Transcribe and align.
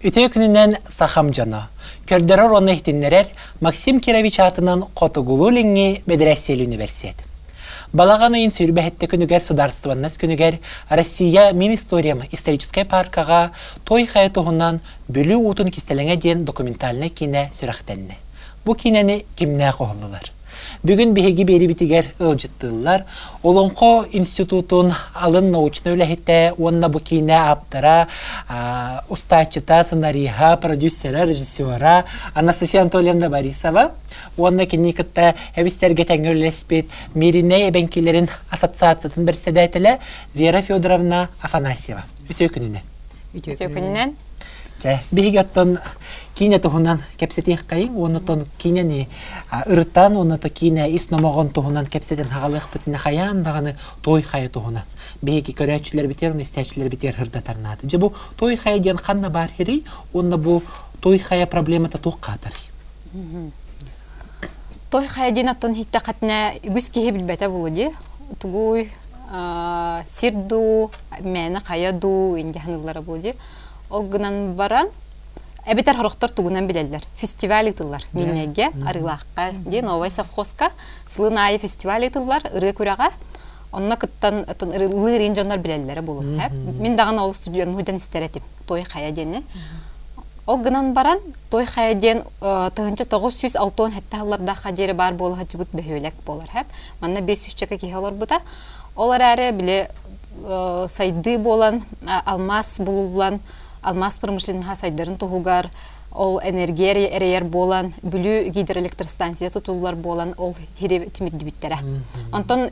Үтө 0.00 0.30
күнүнен 0.32 0.78
сахам 0.88 1.28
жана. 1.36 1.66
Көрдөрөр 2.08 2.54
оны 2.56 2.72
ихтиннерер 2.72 3.26
Максим 3.60 3.98
Кирович 4.00 4.38
атынан 4.40 4.86
Котугулу 4.96 5.50
линги 5.52 6.00
Медресе 6.06 6.54
университет. 6.54 7.16
Балаган 7.92 8.32
ыйын 8.32 8.48
сүрбәһетте 8.48 9.10
күнүгер 9.12 9.44
сударстваннас 9.44 10.16
күнүгер 10.16 10.56
Россия 10.88 11.52
мин 11.52 11.74
историям 11.74 12.22
историческая 12.32 12.86
паркага 12.86 13.50
той 13.84 14.06
хаятуһунан 14.06 14.80
бүлү 15.12 15.36
утун 15.36 15.68
кистелеңе 15.68 16.16
ден 16.16 16.46
документальный 16.48 17.10
кине 17.10 17.50
сүрәхтәнне. 17.52 18.16
Бу 18.64 18.72
кинени 18.72 19.26
кимнә 19.36 19.76
кохлылар? 19.76 20.32
Бүгін 20.82 21.12
беги 21.12 21.44
бери 21.44 21.66
битигер 21.66 22.06
ылжыттылар. 22.18 23.04
Олонко 23.42 24.06
институтун 24.12 24.92
алын 25.14 25.50
научный 25.50 25.94
үләхетте, 25.94 26.54
онна 26.58 26.88
бу 26.88 27.00
кине 27.00 27.36
аптара, 27.36 28.08
устачыта, 29.08 29.84
сценарийха, 29.84 30.56
продюсера, 30.56 31.26
режиссера 31.26 32.04
Анастасия 32.34 32.82
Анатольевна 32.82 33.28
Борисова. 33.28 33.90
Онна 34.36 34.66
киникытта 34.66 35.34
әбистерге 35.56 36.04
тәңгөрлеспет 36.08 36.88
Мирине 37.14 37.66
әбәнкелерін 37.68 38.28
ассоциациятын 38.50 39.24
бір 39.28 39.36
седәтелі 39.36 39.98
Вера 40.34 40.62
Федоровна 40.62 41.28
Афанасьева. 41.42 42.04
Күнінен. 42.30 42.82
Үтө 43.34 43.68
күнінен. 43.68 44.14
Бігеттон 45.12 45.76
кине 46.40 46.58
туһунан 46.58 47.02
кепсетих 47.18 47.66
кайын, 47.66 47.92
онотон 47.94 48.46
кинени 48.56 49.08
ырыттан, 49.66 50.16
оното 50.16 50.48
кине 50.48 50.88
ис 50.88 51.10
номогон 51.10 51.50
туһунан 51.50 51.86
кепсетен 51.86 52.28
хагалык 52.28 52.64
битине 52.72 52.96
хаян 52.96 53.42
даганы 53.42 53.76
той 54.00 54.22
хая 54.22 54.48
туһунан. 54.48 54.84
Биги 55.20 55.52
көрәчләр 55.52 56.06
битер, 56.08 56.32
истәчләр 56.32 56.88
битер 56.88 57.12
хырда 57.12 57.42
тарнады. 57.42 57.90
Же 57.90 57.98
бу 57.98 58.14
той 58.38 58.56
хая 58.56 58.78
дигән 58.78 58.96
ханна 58.96 59.28
бар 59.28 59.50
хири, 59.54 59.84
онда 60.14 60.38
бу 60.38 60.62
той 61.02 61.18
хая 61.18 61.46
проблема 61.46 61.90
та 61.90 61.98
туқатыр. 61.98 62.56
Той 64.90 65.06
хая 65.08 65.30
дигән 65.30 65.54
тон 65.60 65.74
хитта 65.74 66.00
катна 66.00 66.54
үгүс 66.64 66.88
киһе 66.88 67.12
билбәтә 67.12 67.50
булды. 67.50 67.90
Тугуй 68.40 68.88
сирду, 70.06 70.90
мәне 71.20 71.60
хаяду 71.60 72.36
инде 72.40 72.60
ханылары 72.60 73.02
булды. 73.02 73.36
Ол 73.90 74.08
гынан 74.08 74.54
баран 74.54 74.88
Эбитер 75.66 75.96
хорохтор 75.96 76.30
тугунан 76.30 76.66
билеллер. 76.66 77.02
Фестиваль 77.16 77.70
итыллар. 77.70 78.02
Миннеге, 78.12 78.70
арылаққа, 78.86 79.52
де 79.68 79.82
новой 79.82 80.10
совхозка, 80.10 80.70
сылын 81.06 81.38
айы 81.38 81.58
фестиваль 81.58 82.06
итыллар, 82.08 82.42
ыры 82.54 82.72
күрәға. 82.72 83.10
Онна 83.72 83.96
кыттан 83.96 84.46
ыры 84.48 85.18
рин 85.18 85.34
жоннар 85.36 85.58
билеллер 85.58 86.02
булу. 86.02 86.22
Мен 86.22 86.96
даган 86.96 87.18
ол 87.18 87.34
студияны 87.34 87.74
хуйдан 87.74 87.98
истеретим. 87.98 88.42
Той 88.66 88.82
хая 88.84 89.12
дені. 89.12 89.44
Ол 90.46 90.56
гынан 90.56 90.92
баран, 90.92 91.18
той 91.50 91.66
хая 91.66 91.94
ден 91.94 92.24
тыгынча 92.40 93.04
906 93.04 93.54
хәттәлларда 93.94 94.54
хадері 94.56 94.92
бар 94.92 95.14
болу 95.14 95.36
хачыбыт 95.36 95.68
бөхөлек 95.72 96.14
болар. 96.26 96.48
Манна 97.00 97.20
500 97.20 97.54
чека 97.54 97.76
кихалар 97.78 98.12
бута. 98.12 98.40
Олар 98.96 99.20
әрі 99.20 99.52
біле 99.52 99.90
сайды 100.88 101.38
болан, 101.38 101.84
алмас 102.24 102.80
булулан, 102.80 103.38
алмаз 103.82 104.18
промышленный 104.18 104.76
сайдарын 104.76 105.16
тугугар 105.16 105.70
ол 106.12 106.40
энергия 106.44 106.92
эрейер 106.92 107.44
болан 107.44 107.92
бүлү 108.02 108.50
гидроэлектростанция 108.50 109.50
тутулар 109.50 109.94
болан 109.94 110.34
ол 110.38 110.54
хире 110.78 111.06
тимирдибиттере 111.06 111.78
онтон 112.32 112.70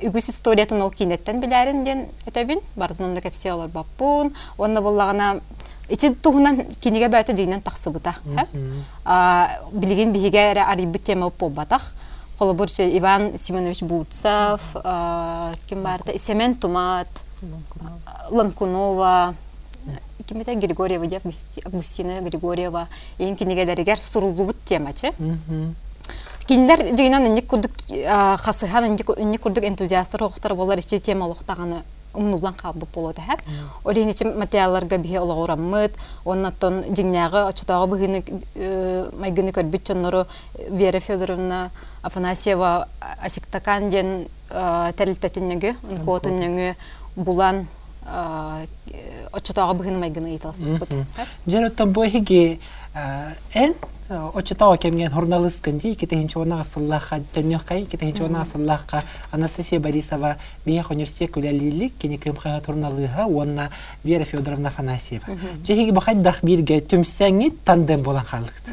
үгүс 0.00 0.28
историятын 0.30 0.82
ол 0.82 0.90
кинеттен 0.90 1.40
билерин 1.40 1.84
ден 1.84 2.06
этебин 2.26 2.60
бартынан 2.76 3.14
да 3.14 3.20
кепсе 3.20 3.52
олар 3.52 3.68
баппун. 3.68 4.32
Онна 4.56 4.80
боллагана 4.80 5.40
ичи 5.88 6.14
туһунан 6.14 6.62
киниге 6.80 7.08
бәте 7.08 7.32
дигенен 7.32 7.60
тахсыбыта 7.60 8.14
билигин 9.72 10.12
биһиге 10.12 10.50
эре 10.50 10.62
арибит 10.62 11.04
тема 11.04 11.30
побатах 11.30 11.94
колобурче 12.38 12.96
Иван 12.96 13.38
Семенович 13.38 13.82
Бурцев 13.82 14.60
ким 15.68 15.82
барта 15.82 16.16
Семен 16.18 16.54
Тумат 16.54 17.08
Ланкунова 18.30 19.34
кимете 20.28 20.54
Григорьева 20.54 21.06
деп 21.06 21.22
Августина 21.64 22.20
Григорьева 22.20 22.86
ең 23.18 23.36
кинегелеригер 23.36 23.98
сурулубут 23.98 24.56
темачы. 24.64 25.12
Киндер 26.46 26.92
дегенен 26.92 27.26
инде 27.26 27.42
курдук 27.42 27.72
хасыхан 28.44 28.86
инде 28.86 29.38
курдук 29.38 29.64
энтузиасттар 29.64 30.22
оқтар 30.22 30.54
болар 30.54 30.78
ичи 30.78 30.98
тема 30.98 31.26
лохтаганы 31.26 31.82
умнулан 32.14 32.54
кабы 32.54 32.86
болот 32.94 33.16
хәп. 33.16 33.40
Орин 33.84 34.08
ичи 34.08 34.24
материалларга 34.24 34.96
бие 34.98 35.20
олагыраммыт, 35.20 35.92
оннаттан 36.24 36.84
дигнягы 36.88 37.46
очтагы 37.48 37.86
быгыны 37.86 38.22
майгыны 39.20 39.50
көрбүт 39.52 39.82
чоннору 39.84 40.26
Вера 40.70 41.00
Федоровна 41.00 41.70
Афанасьева 42.02 42.88
Асиктакан 43.22 43.90
ден 43.90 44.26
тәрилтәтиннеге, 44.48 45.76
котыннеге 48.08 48.68
булан 48.68 48.68
очотоога 49.32 49.74
быгын 49.74 49.98
майгына 50.00 50.36
италсыбыт. 50.36 50.88
Жараттан 51.46 51.92
бойхиги 51.92 52.58
эн 53.54 53.74
очотоога 54.08 54.78
кемген 54.78 55.12
журналист 55.12 55.68
ди 55.68 55.94
ките 55.94 56.16
хинче 56.16 56.38
онага 56.38 56.64
саллаха 56.64 57.20
төннөх 57.34 57.64
кай 57.64 57.84
ките 57.84 58.06
хинче 58.06 58.24
онага 58.24 58.46
саллаха 58.46 59.02
Анастасия 59.30 59.80
Борисова 59.80 60.36
Миях 60.64 60.90
университет 60.90 61.30
күләлилик 61.30 61.92
кене 61.98 62.16
кем 62.16 62.36
хая 62.36 62.62
журналыга 62.64 63.26
онна 63.26 63.70
Вера 64.04 64.24
Федоровна 64.24 64.68
Афанасьева. 64.68 65.26
Жехиги 65.66 65.90
бахай 65.90 66.14
дах 66.14 66.42
бирге 66.42 66.80
төмсәңи 66.80 67.52
тандем 67.64 68.02
болан 68.02 68.24
халыкты. 68.24 68.72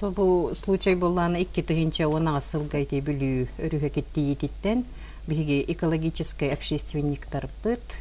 Бу 0.00 0.50
случай 0.54 0.96
болланы 0.96 1.42
икки 1.42 1.62
тыгынча 1.62 2.08
онага 2.08 2.40
сылгай 2.40 2.86
те 2.86 3.00
бүлүү 3.00 3.46
өрүхө 3.60 3.90
кетти 3.90 4.32
етиттен 4.32 4.84
биги 5.28 5.64
экологический 5.68 6.50
общественниктар 6.50 7.48
быт 7.62 8.00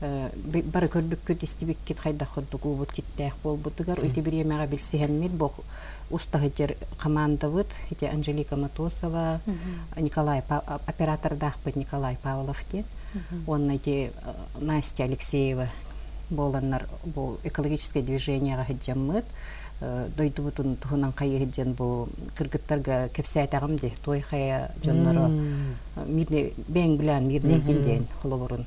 бары 0.00 0.86
көрбүккүт 0.92 1.42
истибиккит 1.42 1.98
хайда 1.98 2.24
ходдук 2.24 2.66
убут 2.66 2.92
киттех 2.94 3.34
болбутугар 3.42 3.98
өйте 3.98 4.22
бир 4.22 4.34
эмега 4.42 4.66
билсиһэммит 4.70 5.32
бо 5.32 5.50
устахытер 6.10 6.76
командабыт 6.98 7.66
ити 7.90 8.04
Анжелика 8.04 8.56
Матосова 8.56 9.40
Николай 9.96 10.42
оператордахпыт 10.86 11.74
Николай 11.76 12.16
Павлов 12.22 12.64
те 12.64 12.84
онна 13.46 13.74
ити 13.74 14.12
Настя 14.60 15.04
Алексеева 15.04 15.68
боланнар 16.30 16.86
бу 17.04 17.38
экологическое 17.42 18.02
движениега 18.02 18.64
хиджаммыт 18.64 19.24
дойдубутун 20.16 20.76
туһунан 20.76 21.12
кайы 21.12 21.38
хиджен 21.38 21.72
бу 21.74 22.08
кыргыттарга 22.36 23.08
кепсәйтагым 23.08 23.76
де 23.76 23.90
той 24.04 24.20
хая 24.20 24.70
жонноро 24.84 25.28
мирне 26.06 26.52
бең 26.68 26.98
билан 26.98 27.26
мирне 27.26 27.60
кинден 27.60 28.06
холоборун 28.22 28.66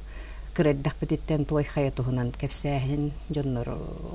кыреддах 0.53 0.95
бититтен 1.00 1.45
туай 1.45 1.63
хаятуһунан 1.63 2.31
кепсээһин 2.31 3.12
дьоннор 3.29 3.69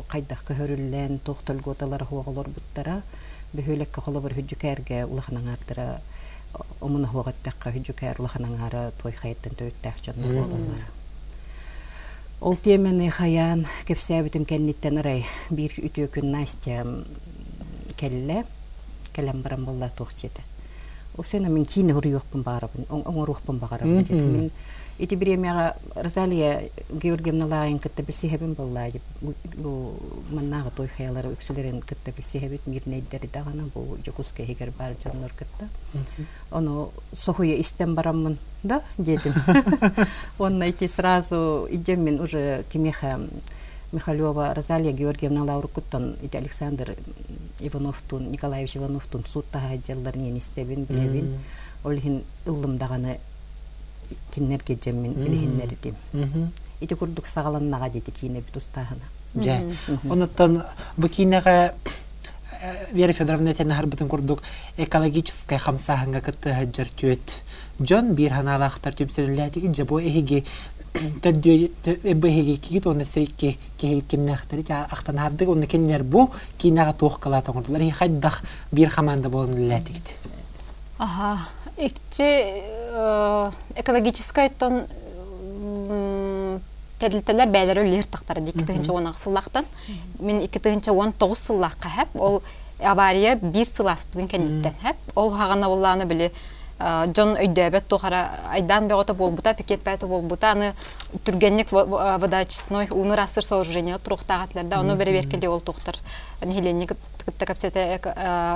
кайдах 0.08 0.44
көһөрүллен 0.48 1.20
тохтолготалар 1.24 2.04
хуоголор 2.04 2.48
буттара 2.48 3.02
бөһөлекке 3.56 4.00
холобор 4.00 4.34
хүджүкээрге 4.34 5.04
улаханаңаартара 5.06 6.00
омуна 6.80 7.08
хуогаттакка 7.08 7.72
хүджүкээр 7.72 8.20
улаханаңаара 8.20 8.92
туай 9.00 9.14
хаяттан 9.16 9.56
төрүттаах 9.56 10.00
дьоннор 10.04 10.32
бололар 10.42 10.84
ол 12.40 12.56
темени 12.56 13.08
хаян 13.08 13.64
кепсээбитим 13.86 14.44
кенниттен 14.44 14.98
арай 15.00 15.24
бир 15.50 15.72
үтүө 15.88 16.10
күн 16.12 16.30
настя 16.36 16.84
келле 17.96 18.44
келем 19.16 19.42
барам 19.42 19.64
болла 19.64 19.88
туохчете 19.88 20.44
осена 21.16 21.48
мен 21.48 21.64
баарабын 21.64 22.84
оңоруукпун 22.90 23.58
багарабын 23.58 24.04
мен 24.32 24.50
ити 24.98 25.16
биремяга 25.16 25.75
Розалия 26.02 26.68
Георгиевна 26.90 27.46
лайын 27.46 27.78
кытта 27.78 28.02
бисихебин 28.02 28.54
болла 28.54 28.86
деп 28.90 29.02
бу 29.56 29.94
маннага 30.30 30.70
той 30.76 30.88
хаялары 30.88 31.32
үксүлерин 31.32 31.80
кытта 31.80 32.12
бисихебит 32.16 32.66
мирнейдери 32.66 33.28
дагана 33.32 33.68
бу 33.74 33.96
жокуска 34.04 34.44
хигер 34.44 34.72
бар 34.78 34.94
жоннор 35.02 35.32
кытта 35.32 35.68
оно 36.50 36.90
сохуя 37.12 37.60
истен 37.60 37.94
бараммын 37.94 38.38
да 38.62 38.82
дедим 38.98 39.34
он 40.38 40.58
найти 40.58 40.88
сразу 40.88 41.66
идем 41.70 42.04
мен 42.04 42.20
уже 42.20 42.64
кимеха 42.68 43.18
Михалева 43.92 44.52
Розалия 44.54 44.92
Георгиевна 44.92 45.44
Лауркуттан 45.44 46.16
ити 46.22 46.36
Александр 46.36 46.96
Ивановтун 47.60 48.30
Николаевич 48.30 48.76
Ивановтун 48.76 49.24
суттага 49.24 49.78
жалларын 49.86 50.36
истебин 50.36 50.84
билебин 50.84 51.38
ол 51.84 51.92
хин 51.92 52.22
ыллымдаганы 52.46 53.18
киннер 54.34 54.62
кеджеммин 54.62 55.12
билихиннердим 55.12 55.94
ити 56.80 56.94
курдук 56.94 57.26
сагаланнага 57.26 57.90
дити 57.90 58.10
кине 58.10 58.40
бит 58.40 58.56
устахана 58.56 59.06
жа 59.34 59.62
онуттан 60.10 60.62
бу 60.96 61.08
кинеге 61.08 61.72
Вера 62.92 63.12
Федоровна 63.12 63.54
тен 63.54 63.70
харбытын 63.70 64.08
курдук 64.08 64.42
экологическая 64.76 65.58
хамсаханга 65.58 66.20
кытты 66.20 66.52
хаджар 66.54 66.88
Джон 67.82 68.14
бир 68.14 68.32
ханалахтар 68.32 68.94
түмсөлләтиги 68.94 69.74
жабо 69.74 70.00
эхиги 70.00 70.44
эббеһиги 71.84 72.56
кигит 72.56 72.86
оны 72.86 73.04
сөйки 73.04 73.58
та 74.62 74.86
ахтан 74.90 75.18
хардык 75.18 75.48
оны 75.48 75.66
бу 76.02 76.30
кинага 76.58 76.94
туох 76.94 77.20
бир 78.72 78.90
болун 79.28 79.68
ләтигит 79.68 80.16
Ага. 80.98 81.38
Икче 81.76 82.24
э, 82.24 83.50
экологическая 83.76 84.48
тон 84.48 84.86
тәрилтелер 86.96 87.50
бәлер 87.52 87.82
өлер 87.82 88.06
тактар 88.08 88.40
ди 88.40 88.52
2-нче 88.52 89.12
сыллактан. 89.18 89.66
Мен 90.18 90.40
2-нче 90.40 90.90
19 90.90 91.36
сыллакка 91.36 91.88
һәп 91.88 92.16
ол 92.16 92.42
авария 92.80 93.36
бир 93.36 93.66
сылас 93.66 94.06
биден 94.12 94.28
кәниттән 94.28 94.74
һәп. 94.82 94.96
Ол 95.14 95.30
хагана 95.36 95.68
булланы 95.68 96.06
биле 96.06 96.32
Джон 96.78 97.36
өйдөбөт 97.40 97.86
тухара 97.88 98.30
айдан 98.52 98.88
бегота 98.88 99.14
болбута 99.14 99.54
пикет 99.56 99.80
бәйті 99.80 100.06
болбута 100.06 100.50
аны 100.52 100.74
түргенник 101.24 101.72
водочисной 101.72 102.88
уныр 102.90 103.20
асыр 103.20 103.44
сооружение 103.44 103.96
туруктагатларда 103.96 104.80
оны 104.80 104.94
бере 104.94 105.12
беркелде 105.12 105.48
ол 105.48 105.62
кытта 107.26 107.46
капсете 107.46 108.00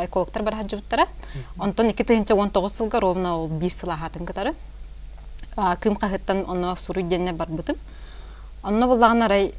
экологтар 0.05 0.43
бар 0.43 0.57
хаджыбыттара 0.57 1.07
онтон 1.59 1.91
2019 1.91 2.77
жылга 2.77 3.01
ровно 3.01 3.37
ол 3.37 3.49
бир 3.49 3.71
сылахатын 3.71 4.27
кытары 4.27 4.55
кым 5.81 5.97
кахыттан 5.97 6.45
оны 6.49 6.77
суру 6.77 7.03
денне 7.03 7.33
бар 7.33 7.49
бытым 7.49 7.77
онно 8.63 8.87
буллаган 8.87 9.23
арай 9.23 9.53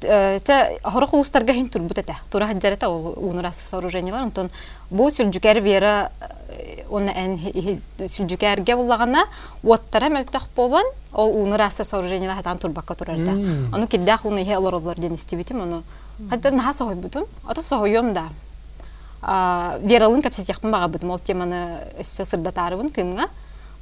Та 0.00 0.68
хорох 0.82 1.14
улустарга 1.14 1.52
хин 1.52 1.68
турбут 1.68 1.98
эте. 1.98 2.16
Тура 2.30 2.46
хаджарата 2.46 2.88
ол 2.88 3.14
унурас 3.16 3.58
сооружениялар. 3.70 4.24
Онтон 4.24 4.50
бу 4.90 5.08
сүлжүкер 5.10 5.60
вера 5.60 6.10
оны 6.90 7.12
эн 7.14 7.80
сүлжүкерге 7.98 8.74
буллагана 8.76 9.24
уаттара 9.62 10.10
мөлтөх 10.10 10.48
болан 10.56 10.84
ол 11.12 11.30
унурас 11.44 11.78
сооружениялар 11.78 12.38
хатан 12.38 12.58
турбакка 12.58 12.94
турарда. 12.94 13.32
Оны 13.72 13.86
киддах 13.86 14.24
уны 14.24 14.44
хе 14.44 14.56
олорлар 14.56 14.98
ден 14.98 15.14
истибитим 15.14 15.84
оны. 16.18 16.28
Хаттар 16.30 16.52
наха 16.52 16.72
сохой 16.72 16.94
бутум. 16.94 17.24
Ата 17.46 17.62
сохойом 17.62 18.12
да. 18.12 18.28
Вералын 19.82 20.22
капсетяхпын 20.22 20.70
бага 20.70 20.88
бутум. 20.88 21.10
Ол 21.10 21.18
теманы 21.18 21.80
өссө 22.00 22.24
сырдатарыбын 22.24 22.90
кымга. 22.90 23.28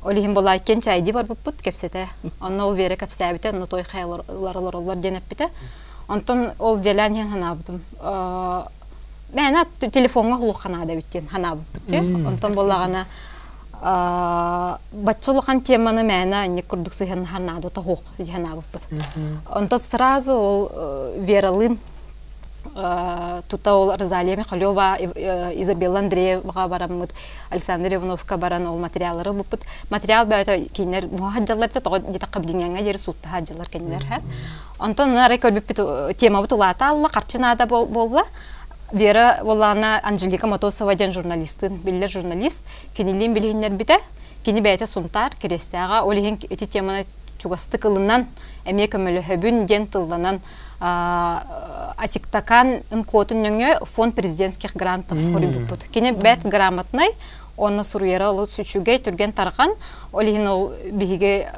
Олихин 0.03 0.35
бола 0.35 0.59
кен 0.59 0.81
чайди 0.81 1.13
бар 1.13 1.25
буппут 1.25 1.61
кепсете. 1.63 2.09
Онно 2.41 2.67
ол 2.67 2.75
вере 2.75 2.97
кепсәбите, 2.97 3.51
онно 3.53 3.67
той 3.67 3.83
хайлар 3.83 4.23
олар 4.31 4.97
денеппите. 4.97 5.49
Онтон 6.09 6.53
ол 6.59 6.83
желан 6.83 7.15
хен 7.15 7.31
ханабытым. 7.31 7.83
Мәна 9.33 9.67
телефонга 9.79 10.37
хулу 10.39 10.53
ханада 10.53 10.97
биттен 10.97 11.29
ханабыт 11.29 11.67
те. 11.89 12.01
Онтон 12.01 12.55
болагана 12.55 13.07
батчылыхан 14.93 15.61
теманы 15.61 16.01
мәна 16.01 16.47
не 16.49 16.63
курдук 16.63 16.95
сыхан 16.95 17.27
ханада 17.27 17.71
тохук 17.71 18.01
ханабыт. 18.17 18.65
Онтон 19.55 19.79
сразу 19.79 20.33
ол 20.33 20.71
вералын 21.19 21.79
тута 23.49 23.75
ол 23.75 23.97
Розалия 23.97 24.37
Михалева, 24.37 24.97
Изабелла 25.55 25.99
Андреева 25.99 26.69
барамыт, 26.69 27.15
Александр 27.51 27.95
Ивановка 27.95 28.37
баран 28.37 28.67
ол 28.67 28.79
материаллары 28.79 29.33
буппут. 29.33 29.61
Материал 29.91 30.27
бәйті 30.27 30.69
кейнер 30.73 31.07
мухаджалар 31.11 31.69
та 31.69 31.81
тоғы 31.81 32.13
дета 32.13 32.27
қабдиңенге 32.27 32.85
жері 32.85 32.99
сутта 32.99 33.29
хаджалар 33.29 33.69
кейнер 33.69 34.05
ха. 34.07 34.21
Онтон 34.79 35.15
нары 35.15 35.37
көрбіп 35.37 36.15
тема 36.17 36.41
бутулата 36.43 36.91
алла 36.91 37.09
қарчынада 37.09 37.67
болла. 37.67 38.25
Вера 38.93 39.39
боллана 39.45 40.01
Анжелика 40.03 40.47
Матосова 40.47 40.95
ден 40.97 41.13
журналистын, 41.13 41.77
биллер 41.77 42.09
журналист, 42.09 42.65
кенилин 42.97 43.35
билгеннер 43.35 43.71
бите, 43.71 44.01
кени 44.45 44.61
бәйті 44.61 44.89
сумтар, 44.91 45.31
керестеға, 45.39 46.01
олеген 46.03 46.41
эти 46.51 46.67
теманы 46.67 47.05
чугасты 47.39 47.79
кылынан, 47.79 48.27
әме 48.67 48.89
хөбүн 48.91 49.67
ден 49.67 49.87
тылданан, 49.87 50.41
атиктакан 50.81 52.81
инкотын 52.91 53.43
нөңө 53.45 53.85
фонд 53.85 54.15
президентских 54.17 54.73
грантов 54.77 55.19
көрүбүппүт. 55.19 55.91
Кене 55.93 56.13
бәт 56.17 56.49
грамотный, 56.49 57.13
оны 57.61 57.85
суруера 57.85 58.31
лу 58.33 58.47
сүчүгей 58.49 59.03
түрген 59.05 59.35
тарган, 59.37 59.75
олихин 60.13 60.49
ол 60.49 60.73
биһиге 60.93 61.51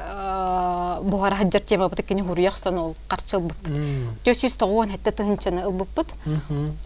бухара 1.02 1.36
хаджар 1.36 1.62
тема 1.62 1.88
бут 1.88 2.02
кене 2.02 2.24
хуруяхсан 2.24 2.78
ол 2.78 2.94
карчыл 3.08 3.40
буппут. 3.40 3.72
Төсүс 4.24 4.56
тогон 4.58 4.90
хетте 4.90 5.12
тыгынчаны 5.12 5.64
ылбуппут. 5.66 6.08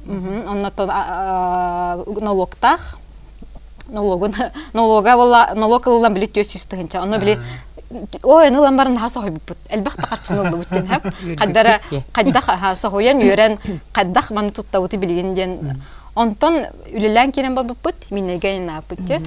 Онно 0.07 0.71
тон 0.71 0.91
налогтах 2.21 2.99
налогын 3.89 4.35
налога 4.75 5.55
налог 5.55 5.87
ылдан 5.87 6.15
билет 6.15 6.33
төсүс 6.33 6.67
тыгынча. 6.67 7.03
Онно 7.03 7.19
биле 7.19 7.41
ой 8.23 8.51
нылан 8.51 8.77
барын 8.77 8.99
хаса 8.99 9.21
хой 9.21 9.31
бут 9.31 9.57
элбахта 9.71 10.07
карчынылды 10.07 10.57
буттен 10.57 10.87
хап 10.87 11.03
каддара 11.39 11.81
каддах 12.13 12.45
хаса 12.45 12.91
хоян 12.91 13.21
йөрен 13.21 13.59
каддах 13.93 14.31
ман 14.31 14.51
тутта 14.51 14.81
бути 14.81 14.97
билгенден 14.97 15.81
онтон 16.15 16.67
үлелән 16.93 17.33
керен 17.33 17.55
бут 17.55 18.11
минеге 18.11 18.59
напыт 18.61 19.07
те 19.07 19.23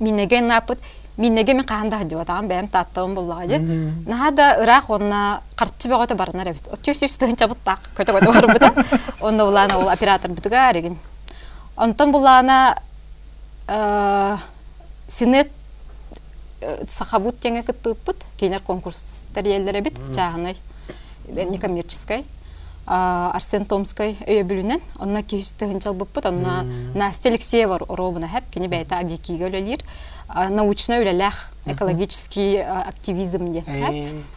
минеге 0.00 0.40
напыт 0.40 0.78
минеге 1.16 1.54
мен 1.54 1.64
канда 1.64 1.96
хаҗы 1.98 2.16
ватаган 2.16 2.48
бәм 2.48 2.68
таттым 2.68 3.14
буллагы 3.14 3.58
нада 4.06 4.56
ырак 4.60 4.90
онна 4.90 5.40
карчы 5.56 5.88
багыта 5.88 6.14
барына 6.14 6.44
рәбит 6.44 6.68
төс 6.84 7.02
үстен 7.02 7.36
чабыт 7.36 7.58
так 7.64 7.80
көтө 7.96 8.12
көтө 8.18 8.32
бар 8.32 8.46
бута 8.52 8.72
онда 9.20 9.46
булана 9.46 9.78
ул 9.78 9.88
оператор 9.88 10.30
бутыга 10.30 10.70
реген 10.72 10.98
онтон 11.76 12.12
булана 12.12 12.76
синет 15.08 15.50
сахавут 16.88 17.40
теңе 17.40 17.62
кыттыппыт 17.66 18.24
кейнер 18.40 18.60
конкурстар 18.60 19.44
еллере 19.46 19.80
бит 19.80 19.98
чағынай 20.14 20.56
некоммерческой 21.28 22.24
Арсен 22.86 23.64
Томской 23.66 24.14
өйө 24.30 24.44
бүлүнен. 24.46 24.82
Онна 25.02 25.24
күйүстігін 25.26 25.80
жалбыппыт 25.82 26.28
онна 26.30 26.60
Настя 26.94 27.32
Алексеева 27.32 27.80
робына 27.82 28.28
хэп 28.30 28.46
кені 28.54 28.68
бәйті 28.70 28.94
агекиге 28.94 29.48
өлелер 29.48 29.82
научно 30.54 31.00
өлеләх 31.02 31.50
экологический 31.66 32.62
активизм 32.62 33.50
де 33.52 33.64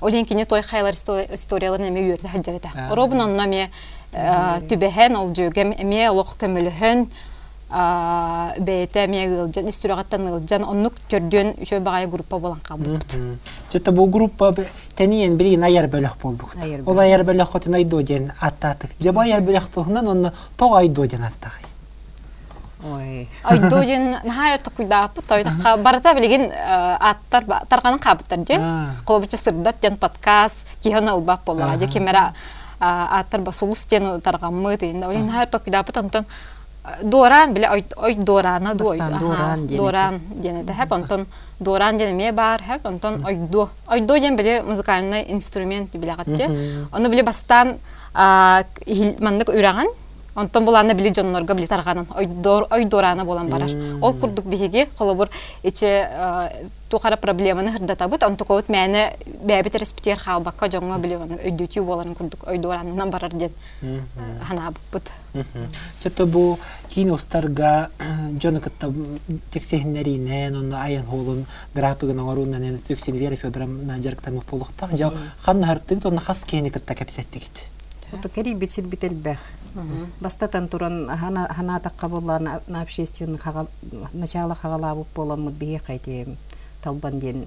олен 0.01 0.25
кені 0.25 0.45
той 0.49 0.63
хайлар 0.65 0.97
историяларын 0.97 1.91
эме 1.91 2.01
үйөрді 2.07 2.27
хаджарета 2.33 2.89
робын 2.89 3.21
онна 3.27 3.45
ме 3.45 3.69
түбәһен 4.11 5.13
ол 5.21 5.29
жөге 5.29 5.69
эме 5.77 6.09
олох 6.09 6.33
көмөлөһөн 6.41 7.05
бәйті 7.69 9.05
мен 9.11 9.33
ылжан, 9.43 9.69
историяғаттан 9.69 10.25
ылжан, 10.31 10.63
оннук 10.65 10.97
төрден 11.09 11.53
үші 11.61 11.77
бағай 11.85 12.07
группа 12.09 12.39
болан 12.41 12.61
қалбыпт. 12.65 13.17
Жөтті 13.69 13.93
бұл 13.93 14.09
группа 14.09 14.49
тәнейен 14.97 15.37
білген 15.37 15.63
аяр 15.67 15.85
бөлек 15.87 16.17
болдық. 16.21 16.57
Ол 16.85 16.99
аяр 16.99 17.23
бөлек 17.23 17.53
қотын 17.53 17.77
айдо 17.77 18.01
ден 18.01 18.31
аттатық. 18.41 18.97
Жаба 18.99 19.27
аяр 19.27 19.45
бөлек 19.45 19.69
тұғынан 19.75 20.09
оны 20.15 20.33
тоқ 20.57 20.79
айдо 20.81 21.05
ден 21.05 21.23
аттақ. 21.29 21.59
Айдо 23.43 23.83
ден 23.85 24.15
ойдаққа 24.23 25.77
барата 25.83 26.13
аттар, 26.99 27.43
қабыттар 27.99 28.47
же. 28.47 28.57
Қолыбыча 29.05 29.37
сырдат 29.37 29.75
ден 29.81 29.97
подкаст, 29.97 30.57
же 30.81 31.87
кемера 31.87 32.33
аттар 32.79 33.41
басулус 33.41 33.85
ден 33.85 34.21
Доран 37.03 37.53
биле 37.53 37.69
ой 37.69 38.15
дорана 38.15 38.75
до 38.75 38.83
доран 39.19 39.67
доран 39.67 40.21
дене 40.35 40.63
де 40.63 40.73
хеп 40.73 40.93
доран 41.59 41.97
дене 41.97 42.13
ме 42.13 42.31
бар 42.31 42.61
хеп 42.61 42.87
антон 42.87 43.23
ой 43.25 43.35
до 43.35 43.69
ой 43.91 44.01
до 44.01 44.19
ден 44.19 44.35
биле 44.35 44.61
музыкальный 44.61 45.25
инструмент 45.31 45.95
биле 45.95 46.15
гатте 46.15 46.49
оны 46.91 47.09
биле 47.09 47.23
бастан 47.23 47.77
мандык 48.13 49.49
үраган 49.49 49.87
Онтон 50.35 50.65
буланы 50.65 50.93
били 50.93 51.13
жоннорга 51.13 51.53
били 51.53 51.67
тарганын 51.67 52.07
ой 52.15 52.85
дорана 52.85 53.25
болан 53.25 53.49
барар. 53.49 53.69
Ол 54.01 54.13
курдук 54.13 54.45
биһиги 54.45 54.87
холобур 54.97 55.29
иче 55.63 56.07
тухара 56.89 57.17
проблеманы 57.17 57.71
хырдатабыт, 57.71 58.23
онто 58.23 58.45
коут 58.45 58.69
мәне 58.69 59.13
бәбит 59.43 59.75
респектер 59.77 60.17
халбакка 60.17 60.65
жоңга 60.73 60.97
били 60.97 61.15
оны 61.15 61.37
өйдөтүү 61.37 61.83
боларын 61.85 62.15
курдук 62.15 62.47
ой 62.47 62.57
доранынан 62.57 63.11
барар 63.11 63.29
деп 63.33 63.51
ханабыт. 64.47 65.11
Чөтө 66.03 66.25
бу 66.25 66.57
кийин 66.89 67.11
устарга 67.13 67.89
жоны 68.41 68.59
кытта 68.59 68.91
тексехиннеринен, 69.51 70.55
оны 70.55 70.75
аян 70.81 71.05
холун 71.05 71.45
графигын 71.75 72.19
оңорунан 72.19 72.79
төксин 72.87 73.17
Вера 73.17 73.35
Федоровна 73.35 74.01
жарктамы 74.01 74.41
полукта. 74.41 74.89
Жа 74.93 75.11
хан 75.43 75.63
хартык, 75.63 76.05
оны 76.05 76.19
хас 76.19 76.43
кийини 76.43 76.69
кытта 76.69 76.95
кепсеттигит. 76.95 77.67
Ото 78.13 78.29
кери 78.29 78.55
битсил 78.55 78.85
бителбэх. 78.85 79.39
Бастатан 80.21 80.67
туран 80.67 81.07
хана 81.07 81.47
хана 81.53 81.79
такка 81.79 82.09
болла 82.09 82.39
на 82.39 82.81
общественный 82.81 83.37
хагал 83.37 83.67
начало 84.13 84.55
хагалабы 84.55 85.05
боламы 85.15 85.51
бие 85.51 85.79
кайтем 85.79 86.37
талбан 86.81 87.19
ден 87.19 87.45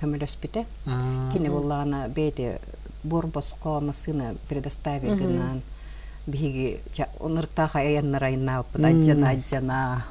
көмөлөспүтэ. 0.00 0.66
Кине 1.32 1.50
боллана 1.50 2.08
бете 2.08 2.60
борбос 3.02 3.54
комасына 3.62 4.34
предоставит 4.48 5.16
гынан 5.16 5.62
биһиги 6.26 6.80
онырыктаах 7.20 7.76
аяннар 7.76 8.24
айыннааппыт 8.24 8.84
аджана 8.84 9.30
аджана 9.30 10.02